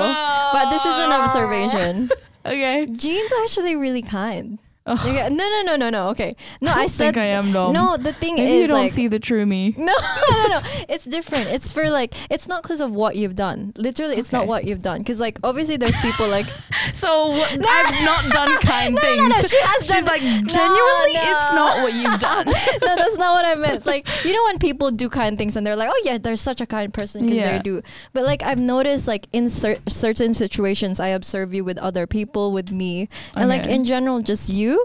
but 0.53 0.71
this 0.71 0.81
is 0.86 0.95
an 1.05 1.12
observation. 1.12 2.09
Okay. 2.45 2.88
Jean's 2.88 3.31
actually 3.43 3.75
really 3.75 4.01
kind. 4.01 4.57
Okay, 5.00 5.29
No, 5.29 5.50
no, 5.50 5.62
no, 5.63 5.75
no, 5.75 5.89
no. 5.89 6.08
Okay, 6.10 6.36
no, 6.62 6.72
I 6.72 6.84
I 6.84 6.88
said 6.88 7.13
think 7.13 7.17
I 7.17 7.25
am 7.27 7.51
dumb. 7.51 7.74
no. 7.74 7.98
The 7.98 8.13
thing 8.13 8.36
Maybe 8.36 8.51
is 8.58 8.62
you 8.62 8.67
don't 8.67 8.77
like 8.84 8.91
see 8.93 9.08
the 9.08 9.19
true 9.19 9.46
me. 9.46 9.74
no, 9.77 9.93
no, 10.31 10.48
no. 10.48 10.62
It's 10.89 11.05
different. 11.05 11.50
It's 11.50 11.72
for 11.72 11.89
like 11.89 12.13
it's 12.29 12.48
not 12.48 12.63
because 12.63 12.81
of 12.81 12.91
what 12.91 13.15
you've 13.15 13.36
done. 13.36 13.74
Literally, 13.77 14.15
it's 14.17 14.31
not 14.31 14.48
what 14.48 14.63
you've 14.65 14.81
done. 14.81 15.00
Because 15.00 15.19
like 15.19 15.38
obviously 15.43 15.77
there's 15.77 15.98
people 16.00 16.27
like 16.27 16.48
So 16.93 17.29
what, 17.29 17.51
I've 17.51 18.03
not 18.03 18.24
done 18.34 18.55
kind 18.62 18.96
No, 18.96 19.01
no, 19.01 19.08
things. 19.08 19.22
no, 19.29 19.36
no, 19.36 19.41
she 19.43 19.58
has 19.62 19.86
She's 19.86 19.88
done- 19.89 20.05
like 20.05 20.22
genuinely, 20.22 21.15
it's 21.15 21.50
no. 21.51 21.55
not 21.55 21.84
what 21.84 21.93
you've 21.93 22.19
done. 22.19 22.46
no, 22.48 22.96
that's 22.96 23.17
not 23.17 23.31
what 23.34 23.46
I 23.46 23.55
meant. 23.55 23.86
Like, 23.86 24.08
you 24.25 24.34
know, 24.34 24.43
when 24.46 24.60
people 24.60 24.91
do 24.91 25.10
kind 25.10 25.38
things 25.38 25.55
and 25.55 25.65
they're 25.65 25.75
like, 25.75 25.89
oh, 25.91 26.01
yeah, 26.03 26.17
they're 26.17 26.36
such 26.36 26.62
a 26.62 26.65
kind 26.65 26.93
person 26.93 27.24
because 27.24 27.38
Yeah. 27.38 27.58
they 27.58 27.63
do. 27.63 27.81
But, 28.13 28.25
like, 28.25 28.41
I've 28.43 28.60
noticed, 28.60 29.08
like, 29.08 29.27
in 29.34 29.50
cer- 29.50 29.77
certain 29.88 30.34
situations, 30.34 31.00
I 31.00 31.08
observe 31.10 31.53
you 31.53 31.63
with 31.63 31.77
other 31.77 32.08
people, 32.08 32.51
with 32.51 32.72
me. 32.72 33.08
And, 33.36 33.50
like, 33.50 33.65
in 33.67 33.86
general, 33.86 34.22
just 34.22 34.50
you, 34.50 34.78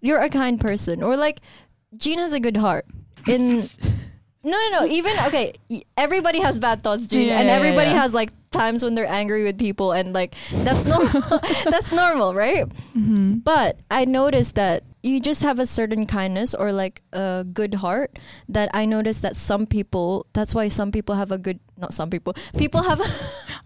you're 0.00 0.20
a 0.20 0.28
kind 0.28 0.60
person. 0.60 1.02
Or, 1.02 1.16
like, 1.16 1.40
Jean 1.96 2.18
has 2.18 2.32
a 2.32 2.40
good 2.40 2.56
heart. 2.56 2.86
In. 3.26 3.62
No, 4.46 4.52
no, 4.70 4.86
no. 4.86 4.86
Even 4.86 5.18
okay. 5.26 5.54
Everybody 5.96 6.38
has 6.38 6.60
bad 6.60 6.84
thoughts, 6.84 7.08
Jean, 7.08 7.26
Yeah, 7.26 7.40
and 7.40 7.48
everybody 7.50 7.90
yeah. 7.90 8.02
has 8.02 8.14
like 8.14 8.30
times 8.52 8.84
when 8.84 8.94
they're 8.94 9.10
angry 9.10 9.42
with 9.42 9.58
people, 9.58 9.90
and 9.90 10.12
like 10.14 10.36
that's 10.62 10.84
normal. 10.84 11.40
that's 11.64 11.90
normal, 11.90 12.32
right? 12.32 12.62
Mhm. 12.96 13.42
But 13.42 13.80
I 13.90 14.04
noticed 14.04 14.54
that 14.54 14.84
you 15.02 15.18
just 15.18 15.42
have 15.42 15.58
a 15.58 15.66
certain 15.66 16.06
kindness 16.06 16.54
or 16.54 16.70
like 16.70 17.02
a 17.12 17.42
good 17.42 17.74
heart 17.82 18.20
that 18.48 18.70
I 18.72 18.84
noticed 18.86 19.22
that 19.22 19.34
some 19.34 19.66
people 19.66 20.26
that's 20.32 20.54
why 20.54 20.68
some 20.68 20.92
people 20.92 21.16
have 21.16 21.32
a 21.32 21.38
good 21.38 21.58
not 21.76 21.92
some 21.92 22.08
people 22.08 22.34
people 22.56 22.84
have 22.84 23.02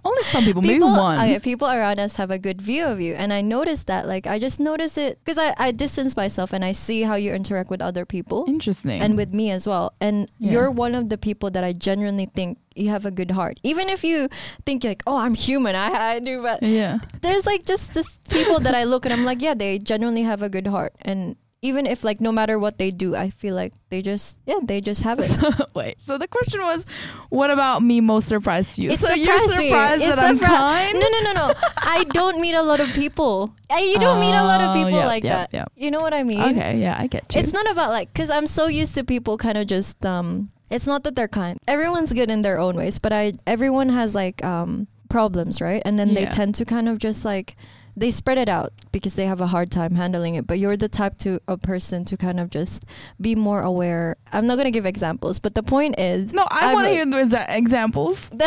Only 0.04 0.22
some 0.24 0.44
people, 0.44 0.62
people 0.62 0.88
maybe 0.90 1.00
one. 1.00 1.18
okay, 1.18 1.38
people 1.38 1.68
around 1.68 2.00
us 2.00 2.16
have 2.16 2.30
a 2.30 2.38
good 2.38 2.60
view 2.62 2.84
of 2.86 3.00
you 3.00 3.14
and 3.14 3.32
I 3.32 3.40
noticed 3.42 3.86
that 3.86 4.06
like 4.06 4.26
I 4.26 4.38
just 4.38 4.58
notice 4.60 4.96
it 4.96 5.18
because 5.24 5.38
I, 5.38 5.54
I 5.58 5.72
distance 5.72 6.16
myself 6.16 6.52
and 6.52 6.64
I 6.64 6.72
see 6.72 7.02
how 7.02 7.14
you 7.16 7.32
interact 7.34 7.70
with 7.70 7.82
other 7.82 8.04
people 8.06 8.44
Interesting. 8.48 9.00
and 9.00 9.16
with 9.16 9.32
me 9.34 9.50
as 9.50 9.66
well 9.66 9.92
and 10.00 10.30
Yeah. 10.38 10.52
you're 10.52 10.70
one 10.70 10.94
of 10.94 11.08
the 11.08 11.18
people 11.18 11.50
that 11.50 11.64
I 11.64 11.72
genuinely 11.72 12.26
think 12.34 12.58
you 12.74 12.88
have 12.90 13.04
a 13.04 13.10
good 13.10 13.32
heart 13.32 13.58
even 13.62 13.88
if 13.90 14.02
you 14.04 14.28
think 14.64 14.84
like 14.84 15.02
oh 15.06 15.16
I'm 15.18 15.34
human 15.34 15.74
I, 15.76 16.14
I 16.14 16.18
do 16.20 16.40
but 16.42 16.62
yeah. 16.62 16.98
there's 17.20 17.44
like 17.46 17.64
just 17.66 17.92
this 17.94 18.18
people 18.30 18.60
that 18.60 18.74
I 18.74 18.84
look 18.84 19.04
and 19.04 19.12
I'm 19.12 19.24
like, 19.24 19.42
yeah, 19.42 19.54
they 19.54 19.78
genuinely 19.78 20.22
have 20.22 20.40
a 20.42 20.48
good 20.48 20.66
heart. 20.68 20.94
And 21.02 21.36
even 21.62 21.84
if 21.86 22.04
like 22.04 22.20
no 22.20 22.32
matter 22.32 22.58
what 22.58 22.78
they 22.78 22.90
do, 22.90 23.14
I 23.14 23.28
feel 23.30 23.54
like 23.54 23.72
they 23.90 24.00
just 24.00 24.38
yeah, 24.46 24.60
they 24.62 24.80
just 24.80 25.02
have 25.02 25.18
it. 25.20 25.30
Wait. 25.74 26.00
So 26.00 26.16
the 26.16 26.26
question 26.28 26.62
was, 26.62 26.86
what 27.28 27.50
about 27.50 27.82
me 27.82 28.00
most 28.00 28.28
surprised 28.28 28.78
you? 28.78 28.90
It's 28.92 29.02
so 29.06 29.12
you're 29.14 29.38
surprising. 29.38 29.68
surprised 29.68 30.02
It's 30.02 30.16
that 30.16 30.24
I'm 30.24 30.38
kind? 30.38 30.94
No, 30.98 31.06
no, 31.08 31.20
no, 31.20 31.32
no. 31.32 31.54
I 31.76 32.04
don't 32.04 32.40
meet 32.40 32.54
a 32.54 32.62
lot 32.62 32.80
of 32.80 32.88
people. 32.94 33.54
I, 33.68 33.80
you 33.80 33.98
don't 33.98 34.20
meet 34.20 34.34
a 34.34 34.42
lot 34.42 34.60
of 34.62 34.70
Oh, 34.70 34.72
people 34.72 34.90
yep, 34.90 35.06
like 35.06 35.24
yep, 35.24 35.50
that. 35.50 35.56
yep. 35.56 35.72
You 35.76 35.90
know 35.90 36.00
what 36.00 36.14
I 36.14 36.22
mean? 36.22 36.40
Okay. 36.40 36.78
Yeah, 36.80 36.96
I 36.98 37.06
get 37.06 37.34
you. 37.34 37.40
It's 37.40 37.52
not 37.52 37.70
about 37.70 37.90
like 37.90 38.08
because 38.08 38.30
I'm 38.30 38.46
so 38.46 38.66
used 38.66 38.94
to 38.94 39.04
people 39.04 39.36
kind 39.36 39.58
of 39.58 39.66
just 39.66 40.04
um. 40.04 40.50
It's 40.70 40.86
not 40.86 41.02
that 41.02 41.16
they're 41.16 41.26
kind. 41.28 41.58
Everyone's 41.66 42.12
good 42.12 42.30
in 42.30 42.42
their 42.42 42.58
own 42.58 42.76
ways, 42.76 43.00
but 43.00 43.12
I 43.12 43.34
everyone 43.46 43.88
has 43.90 44.14
like 44.14 44.42
um 44.44 44.86
problems, 45.10 45.60
right? 45.60 45.82
And 45.84 45.98
then 45.98 46.14
they 46.14 46.24
tend 46.26 46.54
to 46.54 46.64
kind 46.64 46.88
of 46.88 46.98
just 46.98 47.24
like 47.24 47.56
they 48.00 48.10
spread 48.10 48.38
it 48.38 48.48
out 48.48 48.72
because 48.92 49.14
they 49.14 49.26
have 49.26 49.42
a 49.42 49.46
hard 49.46 49.70
time 49.70 49.94
handling 49.94 50.34
it. 50.34 50.46
But 50.46 50.58
you're 50.58 50.76
the 50.76 50.88
type 50.88 51.18
to 51.18 51.38
a 51.46 51.58
person 51.58 52.04
to 52.06 52.16
kind 52.16 52.40
of 52.40 52.48
just 52.48 52.84
be 53.20 53.34
more 53.34 53.60
aware. 53.60 54.16
I'm 54.32 54.46
not 54.46 54.56
gonna 54.56 54.70
give 54.70 54.86
examples, 54.86 55.38
but 55.38 55.54
the 55.54 55.62
point 55.62 55.98
is 55.98 56.32
no, 56.32 56.46
I 56.50 56.72
want 56.72 56.86
to 56.86 56.92
hear 56.94 57.04
those 57.04 57.34
examples. 57.48 58.30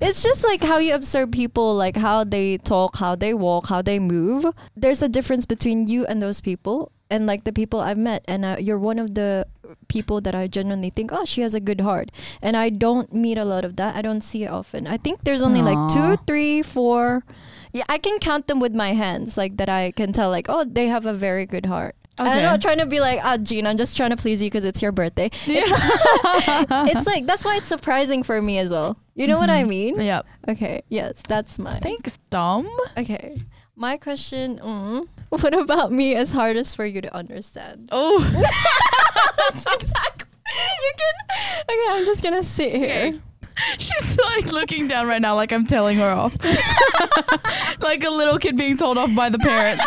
it's 0.00 0.22
just 0.22 0.44
like 0.44 0.62
how 0.62 0.78
you 0.78 0.94
observe 0.94 1.32
people, 1.32 1.74
like 1.74 1.96
how 1.96 2.22
they 2.22 2.58
talk, 2.58 2.96
how 2.96 3.16
they 3.16 3.34
walk, 3.34 3.66
how 3.66 3.82
they 3.82 3.98
move. 3.98 4.46
There's 4.76 5.02
a 5.02 5.08
difference 5.08 5.46
between 5.46 5.88
you 5.88 6.06
and 6.06 6.22
those 6.22 6.40
people, 6.40 6.92
and 7.10 7.26
like 7.26 7.44
the 7.44 7.52
people 7.52 7.80
I've 7.80 7.98
met. 7.98 8.24
And 8.26 8.44
uh, 8.44 8.56
you're 8.58 8.78
one 8.78 8.98
of 8.98 9.14
the 9.14 9.46
people 9.88 10.20
that 10.22 10.34
I 10.34 10.46
genuinely 10.46 10.90
think, 10.90 11.10
oh, 11.12 11.24
she 11.24 11.40
has 11.42 11.54
a 11.54 11.60
good 11.60 11.80
heart. 11.80 12.10
And 12.42 12.56
I 12.56 12.70
don't 12.70 13.12
meet 13.12 13.38
a 13.38 13.44
lot 13.44 13.64
of 13.64 13.76
that. 13.76 13.94
I 13.96 14.02
don't 14.02 14.22
see 14.22 14.44
it 14.44 14.48
often. 14.48 14.86
I 14.86 14.96
think 14.96 15.24
there's 15.24 15.42
only 15.42 15.62
like 15.62 15.78
two, 15.92 16.16
three, 16.26 16.62
four. 16.62 17.24
Yeah, 17.72 17.84
I 17.88 17.98
can 17.98 18.18
count 18.20 18.46
them 18.46 18.60
with 18.60 18.74
my 18.74 18.92
hands, 18.92 19.36
like 19.36 19.56
that. 19.56 19.68
I 19.68 19.90
can 19.90 20.12
tell, 20.12 20.30
like, 20.30 20.46
oh, 20.48 20.64
they 20.64 20.86
have 20.88 21.06
a 21.06 21.12
very 21.12 21.44
good 21.46 21.66
heart. 21.66 21.96
Okay. 22.20 22.30
I'm 22.30 22.44
not 22.44 22.62
trying 22.62 22.78
to 22.78 22.86
be 22.86 23.00
like, 23.00 23.18
ah, 23.24 23.36
Jean, 23.38 23.66
I'm 23.66 23.76
just 23.76 23.96
trying 23.96 24.10
to 24.10 24.16
please 24.16 24.40
you 24.40 24.46
because 24.48 24.64
it's 24.64 24.80
your 24.80 24.92
birthday. 24.92 25.30
Yeah. 25.46 25.62
it's 26.86 27.06
like 27.06 27.26
that's 27.26 27.44
why 27.44 27.56
it's 27.56 27.66
surprising 27.66 28.22
for 28.22 28.40
me 28.40 28.58
as 28.58 28.70
well. 28.70 28.96
You 29.16 29.26
know 29.26 29.36
what 29.38 29.50
I 29.50 29.64
Mhm. 29.64 29.68
mean? 29.68 30.00
Yep. 30.00 30.26
Okay, 30.50 30.82
yes, 30.88 31.20
that's 31.26 31.58
mine. 31.58 31.80
Thanks, 31.82 32.18
Dom. 32.30 32.68
Okay, 32.96 33.40
my 33.74 33.96
question: 33.96 34.60
mm, 34.62 35.08
What 35.42 35.54
about 35.54 35.92
me 35.92 36.14
is 36.16 36.32
hardest 36.32 36.76
for 36.76 36.86
you 36.86 37.00
to 37.02 37.14
understand? 37.14 37.88
Oh. 37.92 38.18
exactly. 39.48 40.28
You 40.46 40.92
can. 40.96 41.38
Okay, 41.70 41.86
I'm 41.90 42.06
just 42.06 42.22
gonna 42.22 42.42
sit 42.42 42.74
here. 42.74 43.08
Okay. 43.08 43.20
She's 43.78 44.18
like 44.18 44.46
looking 44.52 44.88
down 44.88 45.06
right 45.06 45.20
now, 45.22 45.34
like 45.36 45.52
I'm 45.52 45.66
telling 45.66 45.96
her 45.98 46.10
off. 46.10 46.34
like 47.80 48.02
a 48.04 48.10
little 48.10 48.38
kid 48.38 48.56
being 48.56 48.76
told 48.76 48.98
off 48.98 49.14
by 49.14 49.28
the 49.28 49.38
parents. 49.38 49.84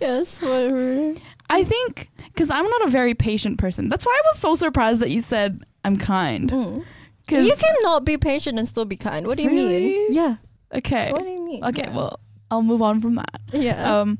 Yes, 0.00 0.40
whatever. 0.40 1.14
I 1.50 1.64
think 1.64 2.08
because 2.32 2.50
I'm 2.50 2.66
not 2.66 2.86
a 2.86 2.90
very 2.90 3.14
patient 3.14 3.58
person. 3.58 3.88
That's 3.88 4.06
why 4.06 4.12
I 4.18 4.22
was 4.32 4.38
so 4.40 4.54
surprised 4.54 5.00
that 5.00 5.10
you 5.10 5.20
said 5.20 5.62
I'm 5.84 5.96
kind. 5.98 6.50
Mm. 6.50 6.84
You 7.30 7.54
cannot 7.54 8.04
be 8.04 8.16
patient 8.18 8.58
and 8.58 8.66
still 8.66 8.84
be 8.86 8.96
kind. 8.96 9.26
What 9.26 9.36
do 9.36 9.44
you 9.44 9.50
Really? 9.50 9.68
mean? 9.78 10.12
Yeah. 10.12 10.36
okay, 10.74 11.12
What 11.12 11.22
do 11.22 11.28
you 11.30 11.44
mean? 11.44 11.64
okay, 11.64 11.82
Yeah. 11.86 11.94
well 11.96 12.18
I'll 12.50 12.62
move 12.62 12.82
on 12.82 13.00
from 13.00 13.14
that. 13.16 13.40
Yeah. 13.52 14.00
Um, 14.00 14.18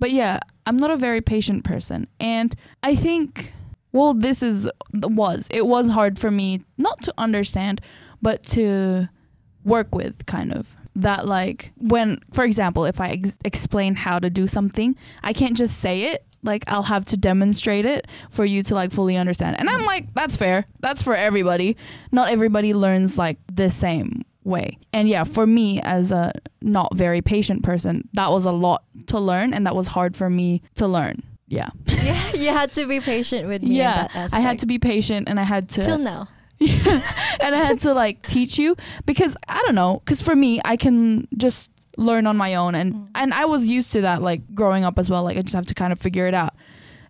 but 0.00 0.10
yeah, 0.10 0.40
I'm 0.66 0.78
not 0.78 0.90
a 0.90 0.96
very 0.96 1.20
patient 1.20 1.62
person, 1.62 2.08
and 2.18 2.54
I 2.82 2.96
think 2.96 3.52
well, 3.92 4.14
this 4.14 4.42
is 4.42 4.68
was. 4.92 5.48
It 5.50 5.66
was 5.66 5.88
hard 5.88 6.18
for 6.18 6.30
me 6.30 6.62
not 6.78 7.02
to 7.02 7.14
understand, 7.18 7.80
but 8.22 8.42
to 8.44 9.08
work 9.64 9.94
with 9.94 10.26
kind 10.26 10.52
of. 10.52 10.66
That 10.96 11.26
like 11.26 11.72
when 11.76 12.20
for 12.32 12.42
example 12.42 12.84
if 12.84 13.00
i 13.00 13.10
ex- 13.10 13.38
explain 13.44 13.94
how 13.94 14.18
to 14.18 14.28
do 14.28 14.48
something 14.48 14.96
i 15.22 15.32
can't 15.32 15.56
just 15.56 15.78
say 15.78 16.12
it. 16.12 16.26
Like 16.42 16.64
i'll 16.66 16.82
have 16.82 17.04
to 17.06 17.16
demonstrate 17.16 17.86
it 17.86 18.08
for 18.28 18.44
you 18.44 18.64
to 18.64 18.74
like 18.74 18.90
fully 18.90 19.16
understand. 19.16 19.58
And 19.58 19.70
i'm 19.70 19.84
like 19.84 20.12
that's 20.14 20.34
fair. 20.36 20.66
That's 20.80 21.00
for 21.00 21.14
everybody. 21.14 21.76
Not 22.10 22.30
everybody 22.30 22.74
learns 22.74 23.16
like 23.16 23.38
the 23.52 23.70
same 23.70 24.24
way. 24.42 24.78
And 24.92 25.08
yeah 25.08 25.22
for 25.22 25.46
me 25.46 25.80
as 25.80 26.10
a 26.10 26.32
not 26.60 26.94
very 26.96 27.22
patient 27.22 27.62
person 27.62 28.08
that 28.14 28.30
was 28.32 28.44
a 28.44 28.52
lot 28.52 28.82
to 29.12 29.18
learn 29.30 29.52
and 29.54 29.62
that 29.66 29.74
was 29.80 29.86
hard 29.96 30.12
for 30.16 30.28
me 30.30 30.62
to 30.74 30.86
learn 30.86 31.22
yeah 31.48 31.68
yeah, 31.86 32.32
you 32.32 32.48
had 32.60 32.72
to 32.72 32.86
be 32.86 32.98
patient 33.00 33.48
with 33.48 33.62
me. 33.62 33.76
yeah 33.76 34.06
i 34.32 34.40
had 34.40 34.58
to 34.58 34.66
be 34.66 34.78
patient 34.78 35.28
and 35.28 35.38
i 35.40 35.42
had 35.54 35.68
to 35.68 35.80
till 35.82 35.98
now. 35.98 36.28
and 37.40 37.54
I 37.54 37.64
had 37.64 37.80
to 37.88 37.94
like 37.94 38.16
teach 38.26 38.58
you 38.58 38.76
because 39.06 39.34
I 39.48 39.62
don't 39.64 39.74
know 39.74 40.02
because 40.04 40.20
for 40.20 40.36
me 40.36 40.60
I 40.62 40.76
can 40.76 41.26
just 41.38 41.70
learn 41.96 42.26
on 42.26 42.36
my 42.36 42.54
own 42.54 42.74
and 42.74 42.92
Mm. 42.94 43.06
and 43.14 43.32
I 43.32 43.44
was 43.46 43.62
used 43.76 43.92
to 43.92 44.02
that 44.02 44.20
like 44.20 44.42
growing 44.54 44.84
up 44.84 44.98
as 44.98 45.08
well 45.08 45.22
like 45.24 45.38
I 45.38 45.42
just 45.42 45.54
have 45.54 45.66
to 45.72 45.74
kind 45.74 45.90
of 45.90 45.98
figure 45.98 46.26
it 46.26 46.34
out 46.34 46.52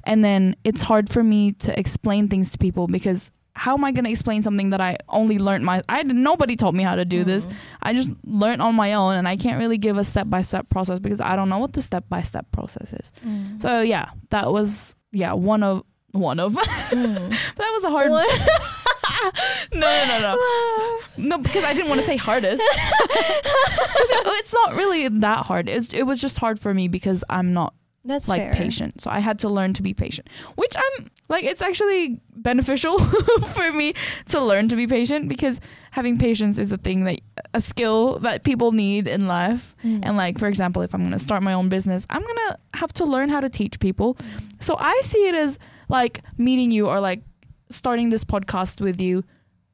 and 0.05 0.25
then 0.25 0.55
it's 0.63 0.83
hard 0.83 1.11
for 1.11 1.23
me 1.25 1.51
to 1.67 1.71
explain 1.79 2.29
things 2.29 2.51
to 2.51 2.59
people 2.59 2.87
because 2.87 3.33
how 3.55 3.75
am 3.75 3.85
I 3.85 3.93
going 3.93 4.05
to 4.05 4.11
explain 4.11 4.43
something 4.43 4.71
that 4.71 4.81
I 4.81 4.97
only 5.09 5.39
learned 5.39 5.65
my 5.65 5.83
I 5.89 6.03
nobody 6.05 6.57
told 6.57 6.75
me 6.75 6.83
how 6.83 6.95
to 6.95 7.05
do 7.05 7.25
this 7.25 7.47
Mm. 7.47 7.53
I 7.83 7.93
just 7.95 8.11
learned 8.25 8.63
on 8.63 8.75
my 8.75 8.95
own 8.95 9.17
and 9.17 9.27
I 9.29 9.37
can't 9.37 9.59
really 9.59 9.79
give 9.79 9.99
a 9.99 10.05
step 10.05 10.29
by 10.31 10.41
step 10.43 10.69
process 10.69 10.99
because 10.99 11.21
I 11.21 11.37
don't 11.37 11.49
know 11.49 11.59
what 11.59 11.73
the 11.73 11.83
step 11.83 12.05
by 12.09 12.23
step 12.23 12.47
process 12.53 12.93
is 12.93 13.13
Mm. 13.27 13.61
so 13.61 13.81
yeah 13.81 14.11
that 14.31 14.53
was 14.53 14.95
yeah 15.13 15.33
one 15.33 15.63
of 15.63 15.83
one 16.13 16.41
of 16.41 16.53
Mm. 16.91 17.31
that 17.57 17.71
was 17.73 17.85
a 17.85 17.91
hard 17.91 18.11
one. 18.11 18.27
no 19.73 19.81
no 19.81 20.05
no 20.07 20.21
no 20.21 20.99
no, 21.37 21.39
because 21.39 21.63
I 21.65 21.73
didn't 21.75 21.89
want 21.89 22.01
to 22.01 22.07
say 22.07 22.17
hardest. 22.17 22.63
it- 22.63 24.27
it's 24.41 24.53
not 24.55 24.75
really 24.75 25.09
that 25.09 25.45
hard. 25.47 25.69
It's, 25.69 25.93
it 25.93 26.05
was 26.05 26.21
just 26.21 26.39
hard 26.39 26.59
for 26.59 26.73
me 26.75 26.89
because 26.89 27.23
I'm 27.29 27.53
not 27.53 27.75
That's 28.05 28.29
like 28.29 28.41
fair. 28.41 28.55
patient. 28.55 29.01
So 29.03 29.11
I 29.11 29.19
had 29.19 29.39
to 29.41 29.49
learn 29.49 29.75
to 29.75 29.83
be 29.83 29.93
patient, 29.93 30.29
which 30.55 30.75
I'm 30.77 31.11
like, 31.29 31.45
it's 31.45 31.61
actually 31.61 32.21
beneficial 32.35 32.99
for 33.49 33.73
me 33.73 33.93
to 34.29 34.41
learn 34.41 34.69
to 34.71 34.77
be 34.77 34.87
patient 34.87 35.29
because 35.29 35.61
having 35.91 36.19
patience 36.19 36.57
is 36.59 36.73
a 36.73 36.79
thing 36.79 37.05
that 37.05 37.21
a 37.53 37.61
skill 37.61 38.19
that 38.21 38.43
people 38.43 38.73
need 38.73 39.07
in 39.07 39.27
life. 39.27 39.75
Mm. 39.85 40.01
And 40.03 40.17
like, 40.17 40.39
for 40.39 40.49
example, 40.49 40.81
if 40.83 40.95
I'm 40.95 41.01
going 41.01 41.13
to 41.13 41.19
start 41.19 41.43
my 41.43 41.53
own 41.53 41.69
business, 41.69 42.07
I'm 42.09 42.23
going 42.23 42.37
to 42.49 42.59
have 42.75 42.93
to 42.95 43.05
learn 43.05 43.29
how 43.29 43.41
to 43.41 43.51
teach 43.51 43.79
people. 43.81 44.17
So 44.61 44.77
I 44.79 45.01
see 45.05 45.29
it 45.29 45.35
as 45.35 45.59
like 45.89 46.23
meeting 46.39 46.71
you 46.71 46.87
or 46.87 47.01
like 47.01 47.23
starting 47.71 48.09
this 48.09 48.25
podcast 48.25 48.81
with 48.81 49.01
you. 49.01 49.25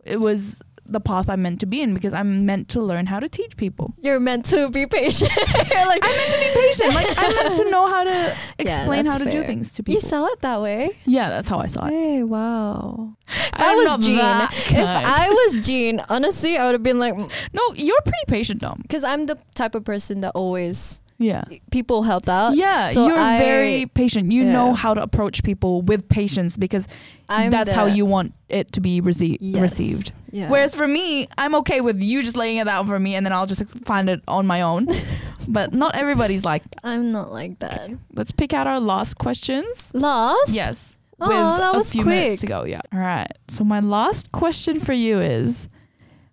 It 0.05 0.21
was 0.21 0.61
the 0.89 1.01
path 1.01 1.29
I'm 1.29 1.43
meant 1.43 1.61
to 1.61 1.67
be 1.67 1.81
in 1.83 1.95
because 1.95 2.13
I'm 2.13 2.47
meant 2.47 2.69
to 2.71 2.81
learn 2.81 3.07
how 3.07 3.21
to 3.21 3.29
teach 3.29 3.57
people. 3.57 3.95
You're 4.01 4.21
meant 4.21 4.47
to 4.47 4.69
be 4.69 4.87
patient. 4.87 5.31
You're 5.37 5.87
like, 5.87 6.03
I'm 6.05 6.17
meant 6.17 6.33
to 6.33 6.39
be 6.39 6.61
patient. 6.61 6.95
Like 6.95 7.19
I'm 7.19 7.35
meant 7.35 7.55
to 7.57 7.71
know 7.71 7.87
how 7.89 8.05
to 8.05 8.37
explain 8.59 9.05
that's 9.05 9.19
how 9.19 9.25
to 9.25 9.31
do 9.31 9.45
things 9.45 9.71
to 9.73 9.83
people. 9.83 9.95
you 9.95 10.01
saw 10.01 10.27
it 10.27 10.41
that 10.41 10.61
way. 10.61 10.91
yeah, 11.05 11.29
that's 11.31 11.49
how 11.49 11.59
I 11.59 11.67
saw 11.67 11.87
it. 11.87 11.91
Hey, 11.91 12.23
wow. 12.23 13.17
If 13.29 13.51
I'm 13.55 13.71
I 13.71 13.75
was 13.75 14.07
Jean, 14.07 14.19
if. 14.19 14.87
I 14.87 15.29
was 15.31 15.67
Jean, 15.67 16.01
honestly, 16.09 16.57
I 16.57 16.67
would 16.67 16.75
have 16.75 16.83
been 16.83 16.99
like, 16.99 17.15
mm. 17.15 17.31
No, 17.53 17.63
you're 17.75 18.01
pretty 18.03 18.25
patient, 18.29 18.61
Dom. 18.61 18.81
because 18.83 19.05
I'm 19.05 19.27
the 19.27 19.39
type 19.55 19.75
of 19.75 19.85
person 19.85 20.21
that 20.21 20.33
always 20.35 21.01
Yeah. 21.19 21.45
people 21.71 22.03
help 22.03 22.29
out. 22.29 22.57
Yeah, 22.57 22.91
so 22.91 23.07
you're 23.09 23.17
I- 23.19 23.39
very 23.39 23.87
patient. 23.87 24.33
You 24.33 24.45
know 24.45 24.75
how 24.75 24.93
to 24.95 25.03
approach 25.03 25.43
people 25.43 25.83
with 25.83 26.09
patience 26.09 26.57
because 26.57 26.87
I'm 27.29 27.51
that's 27.51 27.73
how 27.73 27.87
you 27.87 28.05
want 28.07 28.35
it 28.49 28.73
to 28.73 28.81
be 28.81 29.01
Yes. 29.01 29.63
received. 29.63 30.13
Yeah. 30.31 30.51
Whereas 30.51 30.75
for 30.75 30.87
me, 30.87 31.29
I'm 31.39 31.55
okay 31.57 31.81
with 31.81 32.01
you 32.03 32.23
just 32.23 32.37
laying 32.37 32.59
it 32.59 32.69
out 32.69 32.87
for 32.87 32.99
me 33.01 33.15
and 33.15 33.25
then 33.25 33.33
I'll 33.33 33.47
just 33.47 33.67
find 33.85 34.11
it 34.11 34.21
on 34.29 34.47
my 34.47 34.61
own. 34.63 34.89
but 35.49 35.73
not 35.73 35.95
everybody's 35.97 36.45
like, 36.45 36.63
I'm 36.85 37.13
not 37.13 37.33
like 37.33 37.59
that. 37.61 37.91
let's 38.15 38.31
pick 38.33 38.53
out 38.53 38.67
our 38.67 38.81
last 38.81 39.15
questions. 39.19 39.93
last 39.95 40.53
Yes. 40.53 40.99
Oh, 41.19 41.29
with 41.29 41.61
that 41.61 41.75
a 41.75 41.79
was 41.79 41.93
few 41.93 42.05
minutes 42.05 42.43
to 42.43 42.47
go. 42.47 42.65
Yeah. 42.65 42.83
All 42.93 43.01
right. 43.01 43.31
So 43.49 43.65
my 43.65 43.81
last 43.81 44.31
question 44.33 44.79
for 44.81 44.93
you 44.93 45.19
is 45.19 45.69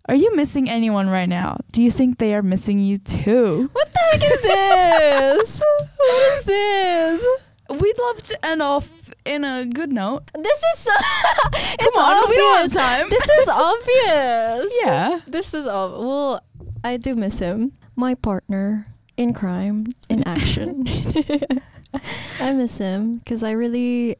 Are 0.10 0.16
you 0.16 0.36
missing 0.36 0.70
anyone 0.70 1.10
right 1.10 1.30
now? 1.30 1.58
Do 1.72 1.82
you 1.82 1.90
think 1.92 2.18
they 2.18 2.36
are 2.36 2.42
missing 2.44 2.80
you 2.80 2.98
too? 2.98 3.70
What 3.72 3.92
the 3.94 4.00
heck 4.12 4.24
is 4.24 4.42
this? 4.42 5.62
what 5.98 6.34
is 6.40 6.44
this? 6.46 7.26
We'd 7.70 7.98
love 7.98 8.22
to 8.24 8.46
end 8.46 8.62
off 8.62 9.10
in 9.26 9.46
a 9.46 9.66
good 9.66 9.94
note. 9.94 10.30
This 10.38 10.58
is 10.74 10.80
so. 10.80 10.92
it's 11.54 11.96
Come 11.96 12.04
on, 12.04 12.18
obvious. 12.18 12.30
we 12.30 12.36
don't 12.36 12.62
have 12.62 12.74
time. 12.74 13.10
This 13.10 13.30
is 13.30 13.48
obvious. 13.48 14.74
Yeah. 14.84 15.20
This 15.28 15.54
is 15.54 15.66
ob- 15.68 15.98
well. 16.00 16.44
I 16.84 16.98
do 16.98 17.16
miss 17.16 17.40
him. 17.40 17.72
My 17.96 18.14
partner 18.16 18.86
in 19.16 19.34
crime, 19.34 19.86
in 20.10 20.28
action. 20.28 20.86
I 22.42 22.52
miss 22.52 22.78
him 22.78 23.20
because 23.20 23.42
I 23.44 23.52
really, 23.52 24.18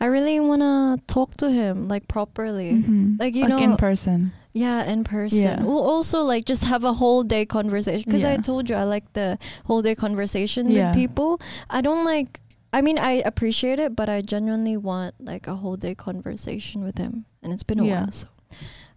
I 0.00 0.04
really 0.06 0.38
want 0.38 0.62
to 0.62 1.02
talk 1.12 1.36
to 1.38 1.50
him 1.50 1.88
like 1.88 2.06
properly. 2.06 2.72
Mhm. 2.74 3.18
Like, 3.18 3.34
you 3.34 3.42
like 3.42 3.50
know- 3.50 3.58
in 3.58 3.76
person. 3.76 4.32
Yeah, 4.54 4.84
in 4.84 5.02
person. 5.02 5.38
Yeah. 5.42 5.62
We'll 5.62 5.82
also 5.82 6.22
like 6.22 6.44
just 6.44 6.62
have 6.64 6.84
a 6.84 6.92
whole 6.92 7.24
day 7.24 7.44
conversation 7.44 8.04
because 8.06 8.22
I 8.24 8.36
told 8.36 8.70
you 8.70 8.76
I 8.76 8.84
like 8.84 9.12
the 9.12 9.36
whole 9.66 9.82
day 9.82 9.94
conversation 9.96 10.70
Yeah. 10.70 10.90
with 10.90 10.94
people. 10.96 11.40
I 11.68 11.80
don't 11.80 12.04
like. 12.04 12.40
I 12.72 12.80
mean, 12.80 12.98
I 12.98 13.22
appreciate 13.24 13.78
it, 13.80 13.94
but 13.96 14.08
I 14.08 14.20
genuinely 14.22 14.76
want 14.76 15.14
like 15.20 15.46
a 15.48 15.56
whole 15.56 15.76
day 15.76 15.94
conversation 15.94 16.84
with 16.84 16.98
him, 16.98 17.24
and 17.42 17.52
it's 17.52 17.62
been 17.64 17.80
a 17.80 17.84
Yeah. 17.84 18.00
while, 18.02 18.12
so 18.12 18.28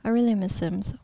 I 0.03 0.09
really 0.09 0.35
miss 0.35 0.59
him. 0.61 0.81
So 0.83 0.95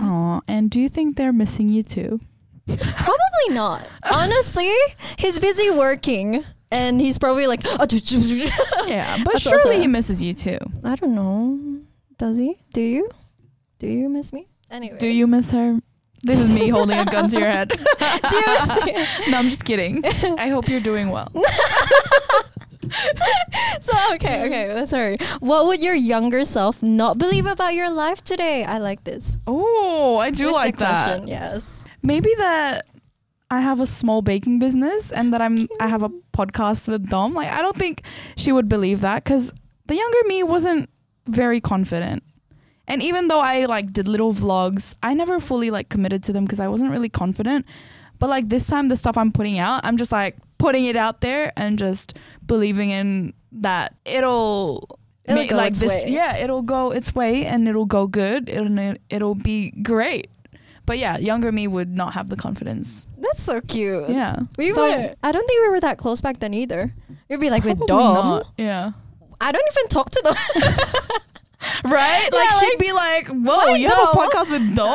Oh, 0.00 0.40
and 0.48 0.68
do 0.70 0.80
you 0.80 0.88
think 0.88 1.16
they're 1.16 1.32
missing 1.32 1.68
you 1.68 1.82
too? 1.82 2.20
probably 2.66 3.48
not. 3.50 3.86
Honestly, 4.10 4.70
he's 5.18 5.38
busy 5.38 5.70
working, 5.70 6.44
and 6.70 7.00
he's 7.00 7.18
probably 7.18 7.46
like, 7.46 7.62
Yeah, 7.64 9.18
but 9.24 9.32
That's 9.34 9.40
surely 9.42 9.78
he 9.80 9.86
misses 9.86 10.22
you 10.22 10.34
too. 10.34 10.58
I 10.84 10.94
don't 10.96 11.14
know. 11.14 11.80
Does 12.18 12.38
he? 12.38 12.58
Do 12.72 12.80
you? 12.80 13.10
Do 13.82 13.88
you 13.88 14.08
miss 14.08 14.32
me? 14.32 14.46
Anyway, 14.70 14.96
Do 14.96 15.08
you 15.08 15.26
miss 15.26 15.50
her? 15.50 15.80
This 16.22 16.38
is 16.38 16.48
me 16.48 16.68
holding 16.68 16.96
a 17.00 17.04
gun 17.04 17.28
to 17.30 17.36
your 17.36 17.50
head. 17.50 17.68
Do 17.70 17.76
you 18.36 18.46
no, 19.28 19.38
I'm 19.38 19.48
just 19.48 19.64
kidding. 19.64 20.04
I 20.06 20.50
hope 20.50 20.68
you're 20.68 20.78
doing 20.78 21.10
well. 21.10 21.32
so 23.80 23.92
okay, 24.14 24.44
okay, 24.46 24.68
that's 24.68 24.90
sorry. 24.90 25.16
What 25.40 25.66
would 25.66 25.82
your 25.82 25.96
younger 25.96 26.44
self 26.44 26.80
not 26.80 27.18
believe 27.18 27.44
about 27.44 27.74
your 27.74 27.90
life 27.90 28.22
today? 28.22 28.64
I 28.64 28.78
like 28.78 29.02
this. 29.02 29.38
Oh, 29.48 30.18
I 30.18 30.30
do 30.30 30.44
Here's 30.44 30.54
like 30.54 30.76
that. 30.76 31.06
question, 31.08 31.26
Yes. 31.26 31.84
Maybe 32.04 32.32
that 32.38 32.86
I 33.50 33.62
have 33.62 33.80
a 33.80 33.86
small 33.86 34.22
baking 34.22 34.60
business 34.60 35.10
and 35.10 35.34
that 35.34 35.42
I'm 35.42 35.66
I 35.80 35.88
have 35.88 36.04
a 36.04 36.10
podcast 36.32 36.86
with 36.86 37.08
Dom. 37.08 37.34
Like 37.34 37.50
I 37.50 37.60
don't 37.60 37.76
think 37.76 38.02
she 38.36 38.52
would 38.52 38.68
believe 38.68 39.00
that 39.00 39.24
cuz 39.24 39.52
the 39.88 39.96
younger 39.96 40.18
me 40.28 40.44
wasn't 40.44 40.88
very 41.26 41.60
confident. 41.60 42.22
And 42.88 43.02
even 43.02 43.28
though 43.28 43.40
I 43.40 43.64
like 43.66 43.92
did 43.92 44.08
little 44.08 44.32
vlogs, 44.34 44.94
I 45.02 45.14
never 45.14 45.40
fully 45.40 45.70
like 45.70 45.88
committed 45.88 46.22
to 46.24 46.32
them 46.32 46.44
because 46.44 46.60
I 46.60 46.68
wasn't 46.68 46.90
really 46.90 47.08
confident. 47.08 47.64
But 48.18 48.28
like 48.30 48.48
this 48.48 48.66
time 48.66 48.88
the 48.88 48.96
stuff 48.96 49.16
I'm 49.16 49.32
putting 49.32 49.58
out, 49.58 49.84
I'm 49.84 49.96
just 49.96 50.12
like 50.12 50.36
putting 50.58 50.84
it 50.86 50.96
out 50.96 51.20
there 51.20 51.52
and 51.56 51.78
just 51.78 52.16
believing 52.46 52.90
in 52.90 53.34
that 53.52 53.94
it'll 54.04 54.98
It'll 55.24 55.44
ma- 55.46 55.56
like 55.56 55.74
this 55.74 55.88
way. 55.88 56.04
yeah, 56.08 56.36
it'll 56.38 56.62
go 56.62 56.90
its 56.90 57.14
way 57.14 57.46
and 57.46 57.68
it'll 57.68 57.86
go 57.86 58.06
good 58.08 58.48
and 58.48 58.98
it'll 59.08 59.34
be 59.36 59.70
great. 59.70 60.28
But 60.84 60.98
yeah, 60.98 61.16
younger 61.18 61.52
me 61.52 61.68
would 61.68 61.90
not 61.96 62.14
have 62.14 62.28
the 62.28 62.36
confidence. 62.36 63.06
That's 63.18 63.40
so 63.42 63.60
cute. 63.60 64.08
Yeah. 64.10 64.36
We 64.56 64.72
So- 64.72 64.80
were. 64.82 65.14
I 65.22 65.30
don't 65.32 65.46
think 65.46 65.62
we 65.62 65.68
were 65.70 65.80
that 65.80 65.98
close 65.98 66.20
back 66.20 66.40
then 66.40 66.52
either. 66.54 66.92
You'd 67.28 67.40
be 67.40 67.50
like 67.50 67.62
with 67.64 67.78
Dom. 67.86 68.14
not. 68.14 68.46
Yeah. 68.58 68.90
I 69.40 69.52
don't 69.52 69.64
even 69.72 69.88
talk 69.88 70.10
to 70.10 70.20
them. 70.24 70.34
Right? 71.84 72.28
Yeah, 72.32 72.38
Like 72.38 72.52
she'd 72.60 72.66
like, 72.68 72.78
be 72.78 72.92
like, 72.92 73.26
Whoa, 73.28 73.74
you 73.74 73.88
have 73.88 73.98
a 73.98 74.16
podcast 74.16 74.50
with 74.50 74.74
Dom? 74.76 74.88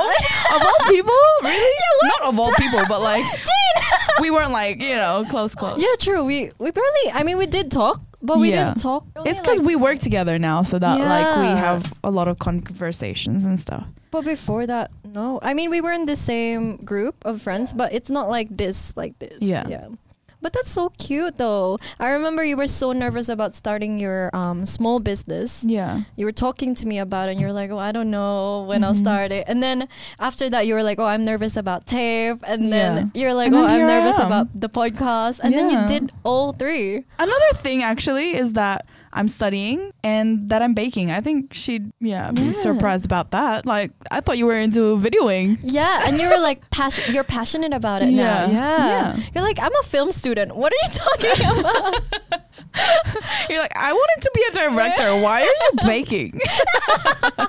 of 0.55 0.61
all 0.61 0.87
people? 0.89 1.13
Really? 1.43 1.73
Yeah, 2.03 2.09
Not 2.09 2.21
of 2.33 2.39
all 2.39 2.51
people, 2.57 2.81
but 2.87 3.01
like 3.01 3.23
we 4.21 4.31
weren't 4.31 4.51
like, 4.51 4.81
you 4.81 4.95
know, 4.95 5.25
close 5.29 5.53
close. 5.55 5.79
yeah, 5.81 5.95
true. 5.99 6.23
We 6.23 6.51
we 6.59 6.71
barely. 6.71 7.11
I 7.13 7.23
mean, 7.23 7.37
we 7.37 7.45
did 7.45 7.69
talk, 7.71 8.01
but 8.21 8.39
we 8.39 8.49
Yeah. 8.51 8.65
didn't 8.69 8.79
talk. 8.81 9.05
It's 9.25 9.39
because 9.39 9.59
we 9.59 9.75
work 9.75 9.99
together 9.99 10.39
now, 10.39 10.63
so 10.63 10.79
that 10.79 10.99
like 10.99 11.37
we 11.37 11.47
have 11.59 11.93
a 12.03 12.09
lot 12.11 12.27
of 12.27 12.39
conversations 12.39 13.45
and 13.45 13.59
stuff. 13.59 13.85
But 14.09 14.23
before 14.23 14.65
that, 14.67 14.89
no. 15.03 15.39
I 15.43 15.53
mean, 15.53 15.69
we 15.69 15.81
were 15.81 15.91
in 15.91 16.05
the 16.05 16.15
same 16.15 16.77
group 16.77 17.15
of 17.25 17.41
friends, 17.41 17.73
but 17.73 17.91
it's 17.93 18.09
not 18.09 18.29
like 18.29 18.47
this, 18.49 18.95
like 18.95 19.19
this. 19.19 19.37
Yeah. 19.41 19.67
Yeah. 19.67 19.87
But 20.47 20.53
that's 20.53 20.71
so 20.71 20.93
cute, 20.97 21.37
though. 21.37 21.77
I 21.99 22.11
remember 22.11 22.41
you 22.41 22.55
were 22.55 22.67
so 22.67 22.93
nervous 22.93 23.27
about 23.27 23.53
starting 23.53 23.99
your 23.99 24.29
um, 24.33 24.65
small 24.65 24.99
business. 25.01 25.65
Yeah. 25.67 26.03
You 26.15 26.23
were 26.25 26.31
talking 26.31 26.73
to 26.75 26.87
me 26.87 26.99
about 26.99 27.27
it, 27.27 27.33
and 27.33 27.41
you're 27.41 27.51
like, 27.51 27.69
"Oh, 27.69 27.77
I 27.77 27.91
don't 27.91 28.09
know 28.09 28.63
when 28.63 28.81
I'll 28.85 28.93
Mhm. 28.95 29.01
start 29.01 29.33
it." 29.33 29.43
And 29.45 29.61
then 29.61 29.89
after 30.21 30.49
that, 30.49 30.65
you 30.65 30.73
were 30.75 30.83
like, 30.83 30.99
"Oh, 30.99 31.05
I'm 31.05 31.25
nervous 31.25 31.57
about 31.57 31.85
TAFE," 31.85 32.39
and 32.47 32.71
then 32.71 33.11
you're 33.13 33.33
like, 33.33 33.47
And 33.47 33.57
"Oh, 33.57 33.65
I'm 33.67 33.85
nervous 33.87 34.17
about 34.19 34.47
the 34.57 34.69
podcast," 34.69 35.41
and 35.43 35.53
then 35.53 35.67
you 35.69 35.85
did 35.85 36.13
all 36.23 36.53
three. 36.53 37.03
Another 37.19 37.51
thing 37.55 37.83
actually 37.83 38.33
is 38.33 38.53
that 38.53 38.85
I'm 39.13 39.27
studying 39.29 39.91
and 40.03 40.49
that 40.49 40.61
I'm 40.61 40.73
baking. 40.73 41.11
I 41.11 41.21
think 41.21 41.53
she'd 41.53 41.91
yeah, 41.99 42.31
be 42.31 42.43
Yeah. 42.43 42.51
surprised 42.51 43.05
about 43.05 43.31
that. 43.31 43.65
Like 43.65 43.91
I 44.11 44.19
thought 44.21 44.37
you 44.37 44.45
were 44.45 44.55
into 44.59 44.97
videoing. 44.97 45.57
Yeah, 45.63 46.03
and 46.05 46.19
you 46.19 46.27
were 46.29 46.37
like, 46.37 46.69
passion. 46.69 47.13
You're 47.13 47.23
passionate 47.23 47.73
about 47.73 48.01
it 48.01 48.07
now. 48.09 48.45
Yeah. 48.47 48.51
Yeah. 48.51 48.87
Yeah. 48.87 49.23
You're 49.33 49.43
like, 49.43 49.59
I'm 49.59 49.71
a 49.81 49.83
film 49.83 50.11
student. 50.11 50.55
What 50.55 50.73
are 50.73 50.81
you 50.83 50.89
talking 50.93 51.59
about? 51.59 52.01
You're 53.49 53.61
like, 53.61 53.75
I 53.75 53.91
wanted 53.93 54.21
to 54.21 54.31
be 54.33 54.43
a 54.49 54.51
director. 54.69 55.21
Why 55.23 55.41
are 55.41 55.45
you 55.45 55.71
baking? 55.85 56.39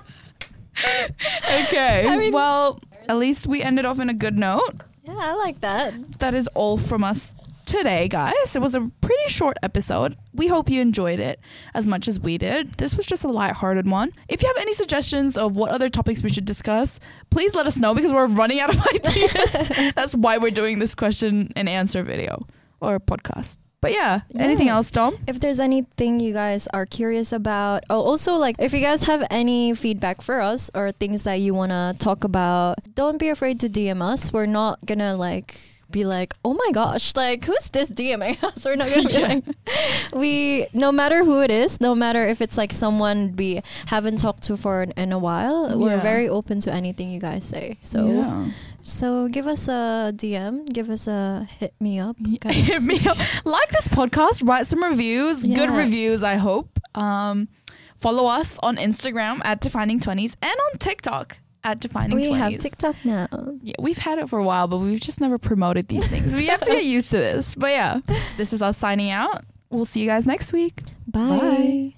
okay. 1.66 2.06
I 2.08 2.16
mean- 2.16 2.32
well, 2.32 2.80
at 3.08 3.16
least 3.16 3.46
we 3.46 3.62
ended 3.62 3.84
off 3.84 3.98
in 4.00 4.08
a 4.08 4.14
good 4.14 4.38
note. 4.38 4.82
yeah, 5.04 5.16
I 5.18 5.34
like 5.34 5.60
that. 5.60 6.18
That 6.20 6.34
is 6.34 6.48
all 6.54 6.76
from 6.78 7.02
us 7.04 7.32
today, 7.68 8.08
guys. 8.08 8.56
It 8.56 8.62
was 8.62 8.74
a 8.74 8.90
pretty 9.02 9.28
short 9.28 9.58
episode. 9.62 10.16
We 10.32 10.48
hope 10.48 10.70
you 10.70 10.80
enjoyed 10.80 11.20
it 11.20 11.38
as 11.74 11.86
much 11.86 12.08
as 12.08 12.18
we 12.18 12.38
did. 12.38 12.74
This 12.74 12.96
was 12.96 13.04
just 13.06 13.24
a 13.24 13.28
lighthearted 13.28 13.86
one. 13.86 14.12
If 14.26 14.42
you 14.42 14.48
have 14.48 14.56
any 14.56 14.72
suggestions 14.72 15.36
of 15.36 15.54
what 15.54 15.70
other 15.70 15.90
topics 15.90 16.22
we 16.22 16.30
should 16.30 16.46
discuss, 16.46 16.98
please 17.30 17.54
let 17.54 17.66
us 17.66 17.76
know 17.76 17.94
because 17.94 18.12
we're 18.12 18.26
running 18.26 18.58
out 18.58 18.74
of 18.74 18.80
ideas. 18.94 19.92
That's 19.94 20.14
why 20.14 20.38
we're 20.38 20.50
doing 20.50 20.78
this 20.78 20.94
question 20.94 21.52
and 21.56 21.68
answer 21.68 22.02
video 22.02 22.46
or 22.80 22.98
podcast. 22.98 23.58
But 23.80 23.92
yeah, 23.92 24.22
anything 24.34 24.68
else, 24.68 24.90
Dom? 24.90 25.18
If 25.28 25.38
there's 25.38 25.60
anything 25.60 26.18
you 26.18 26.32
guys 26.32 26.66
are 26.72 26.84
curious 26.86 27.32
about, 27.32 27.84
oh, 27.90 28.00
also 28.00 28.34
like 28.34 28.56
if 28.58 28.72
you 28.72 28.80
guys 28.80 29.04
have 29.04 29.24
any 29.30 29.72
feedback 29.74 30.20
for 30.20 30.40
us 30.40 30.68
or 30.74 30.90
things 30.90 31.22
that 31.24 31.34
you 31.34 31.54
want 31.54 31.70
to 31.70 31.94
talk 31.98 32.24
about, 32.24 32.78
don't 32.94 33.18
be 33.18 33.28
afraid 33.28 33.60
to 33.60 33.68
DM 33.68 34.02
us. 34.02 34.32
We're 34.32 34.46
not 34.46 34.84
gonna 34.84 35.14
like 35.14 35.60
be 35.90 36.04
like, 36.04 36.34
oh 36.44 36.54
my 36.54 36.70
gosh, 36.72 37.16
like 37.16 37.44
who's 37.44 37.68
this 37.70 37.90
us? 37.90 38.36
We're 38.64 38.76
not 38.76 38.88
gonna 38.90 39.08
be 39.08 39.12
Yeah. 39.14 39.28
like, 39.28 39.44
we 40.14 40.66
no 40.72 40.92
matter 40.92 41.24
who 41.24 41.40
it 41.40 41.50
is, 41.50 41.80
no 41.80 41.94
matter 41.94 42.26
if 42.26 42.40
it's 42.40 42.56
like 42.58 42.72
someone 42.72 43.34
we 43.36 43.62
haven't 43.86 44.18
talked 44.18 44.42
to 44.44 44.56
for 44.56 44.82
in, 44.82 44.92
in 44.92 45.12
a 45.12 45.18
while, 45.18 45.70
we're 45.78 46.00
very 46.00 46.28
open 46.28 46.60
to 46.60 46.72
anything 46.72 47.10
you 47.10 47.20
guys 47.20 47.44
say. 47.44 47.78
So 47.80 48.06
Yeah. 48.10 48.50
so 48.82 49.28
give 49.28 49.46
us 49.46 49.68
a 49.68 50.12
DM, 50.14 50.66
give 50.72 50.90
us 50.90 51.06
a 51.08 51.48
hit 51.58 51.74
me 51.80 51.98
up. 51.98 52.16
guys. 52.40 52.54
Hit 52.54 52.82
me 52.82 52.98
up. 53.08 53.16
Like 53.44 53.70
this 53.70 53.88
podcast, 53.88 54.46
write 54.46 54.66
some 54.66 54.82
reviews, 54.84 55.42
good 55.42 55.70
reviews, 55.70 56.22
I 56.22 56.36
hope. 56.36 56.78
Um, 56.94 57.48
follow 57.96 58.26
us 58.26 58.58
on 58.62 58.76
Instagram 58.76 59.40
at 59.44 59.60
Defining 59.60 60.00
Twenties 60.00 60.36
and 60.42 60.56
on 60.72 60.78
TikTok 60.78 61.38
at 61.64 61.80
Defining 61.80 62.16
We 62.16 62.26
Twenties. 62.28 62.62
have 62.62 62.70
TikTok 62.70 62.96
now. 63.04 63.28
Yeah, 63.62 63.74
we've 63.78 63.98
had 63.98 64.18
it 64.18 64.28
for 64.28 64.38
a 64.38 64.44
while, 64.44 64.68
but 64.68 64.78
we've 64.78 65.00
just 65.00 65.20
never 65.20 65.38
promoted 65.38 65.88
these 65.88 66.06
things. 66.08 66.34
We 66.34 66.46
have 66.46 66.60
to 66.60 66.70
get 66.70 66.84
used 66.84 67.10
to 67.10 67.16
this. 67.18 67.54
But 67.54 67.70
yeah, 67.70 68.00
this 68.36 68.52
is 68.52 68.62
us 68.62 68.76
signing 68.78 69.10
out. 69.10 69.44
We'll 69.70 69.84
see 69.86 70.00
you 70.00 70.06
guys 70.06 70.24
next 70.26 70.52
week. 70.52 70.80
Bye. 71.06 71.38
Bye. 71.38 71.94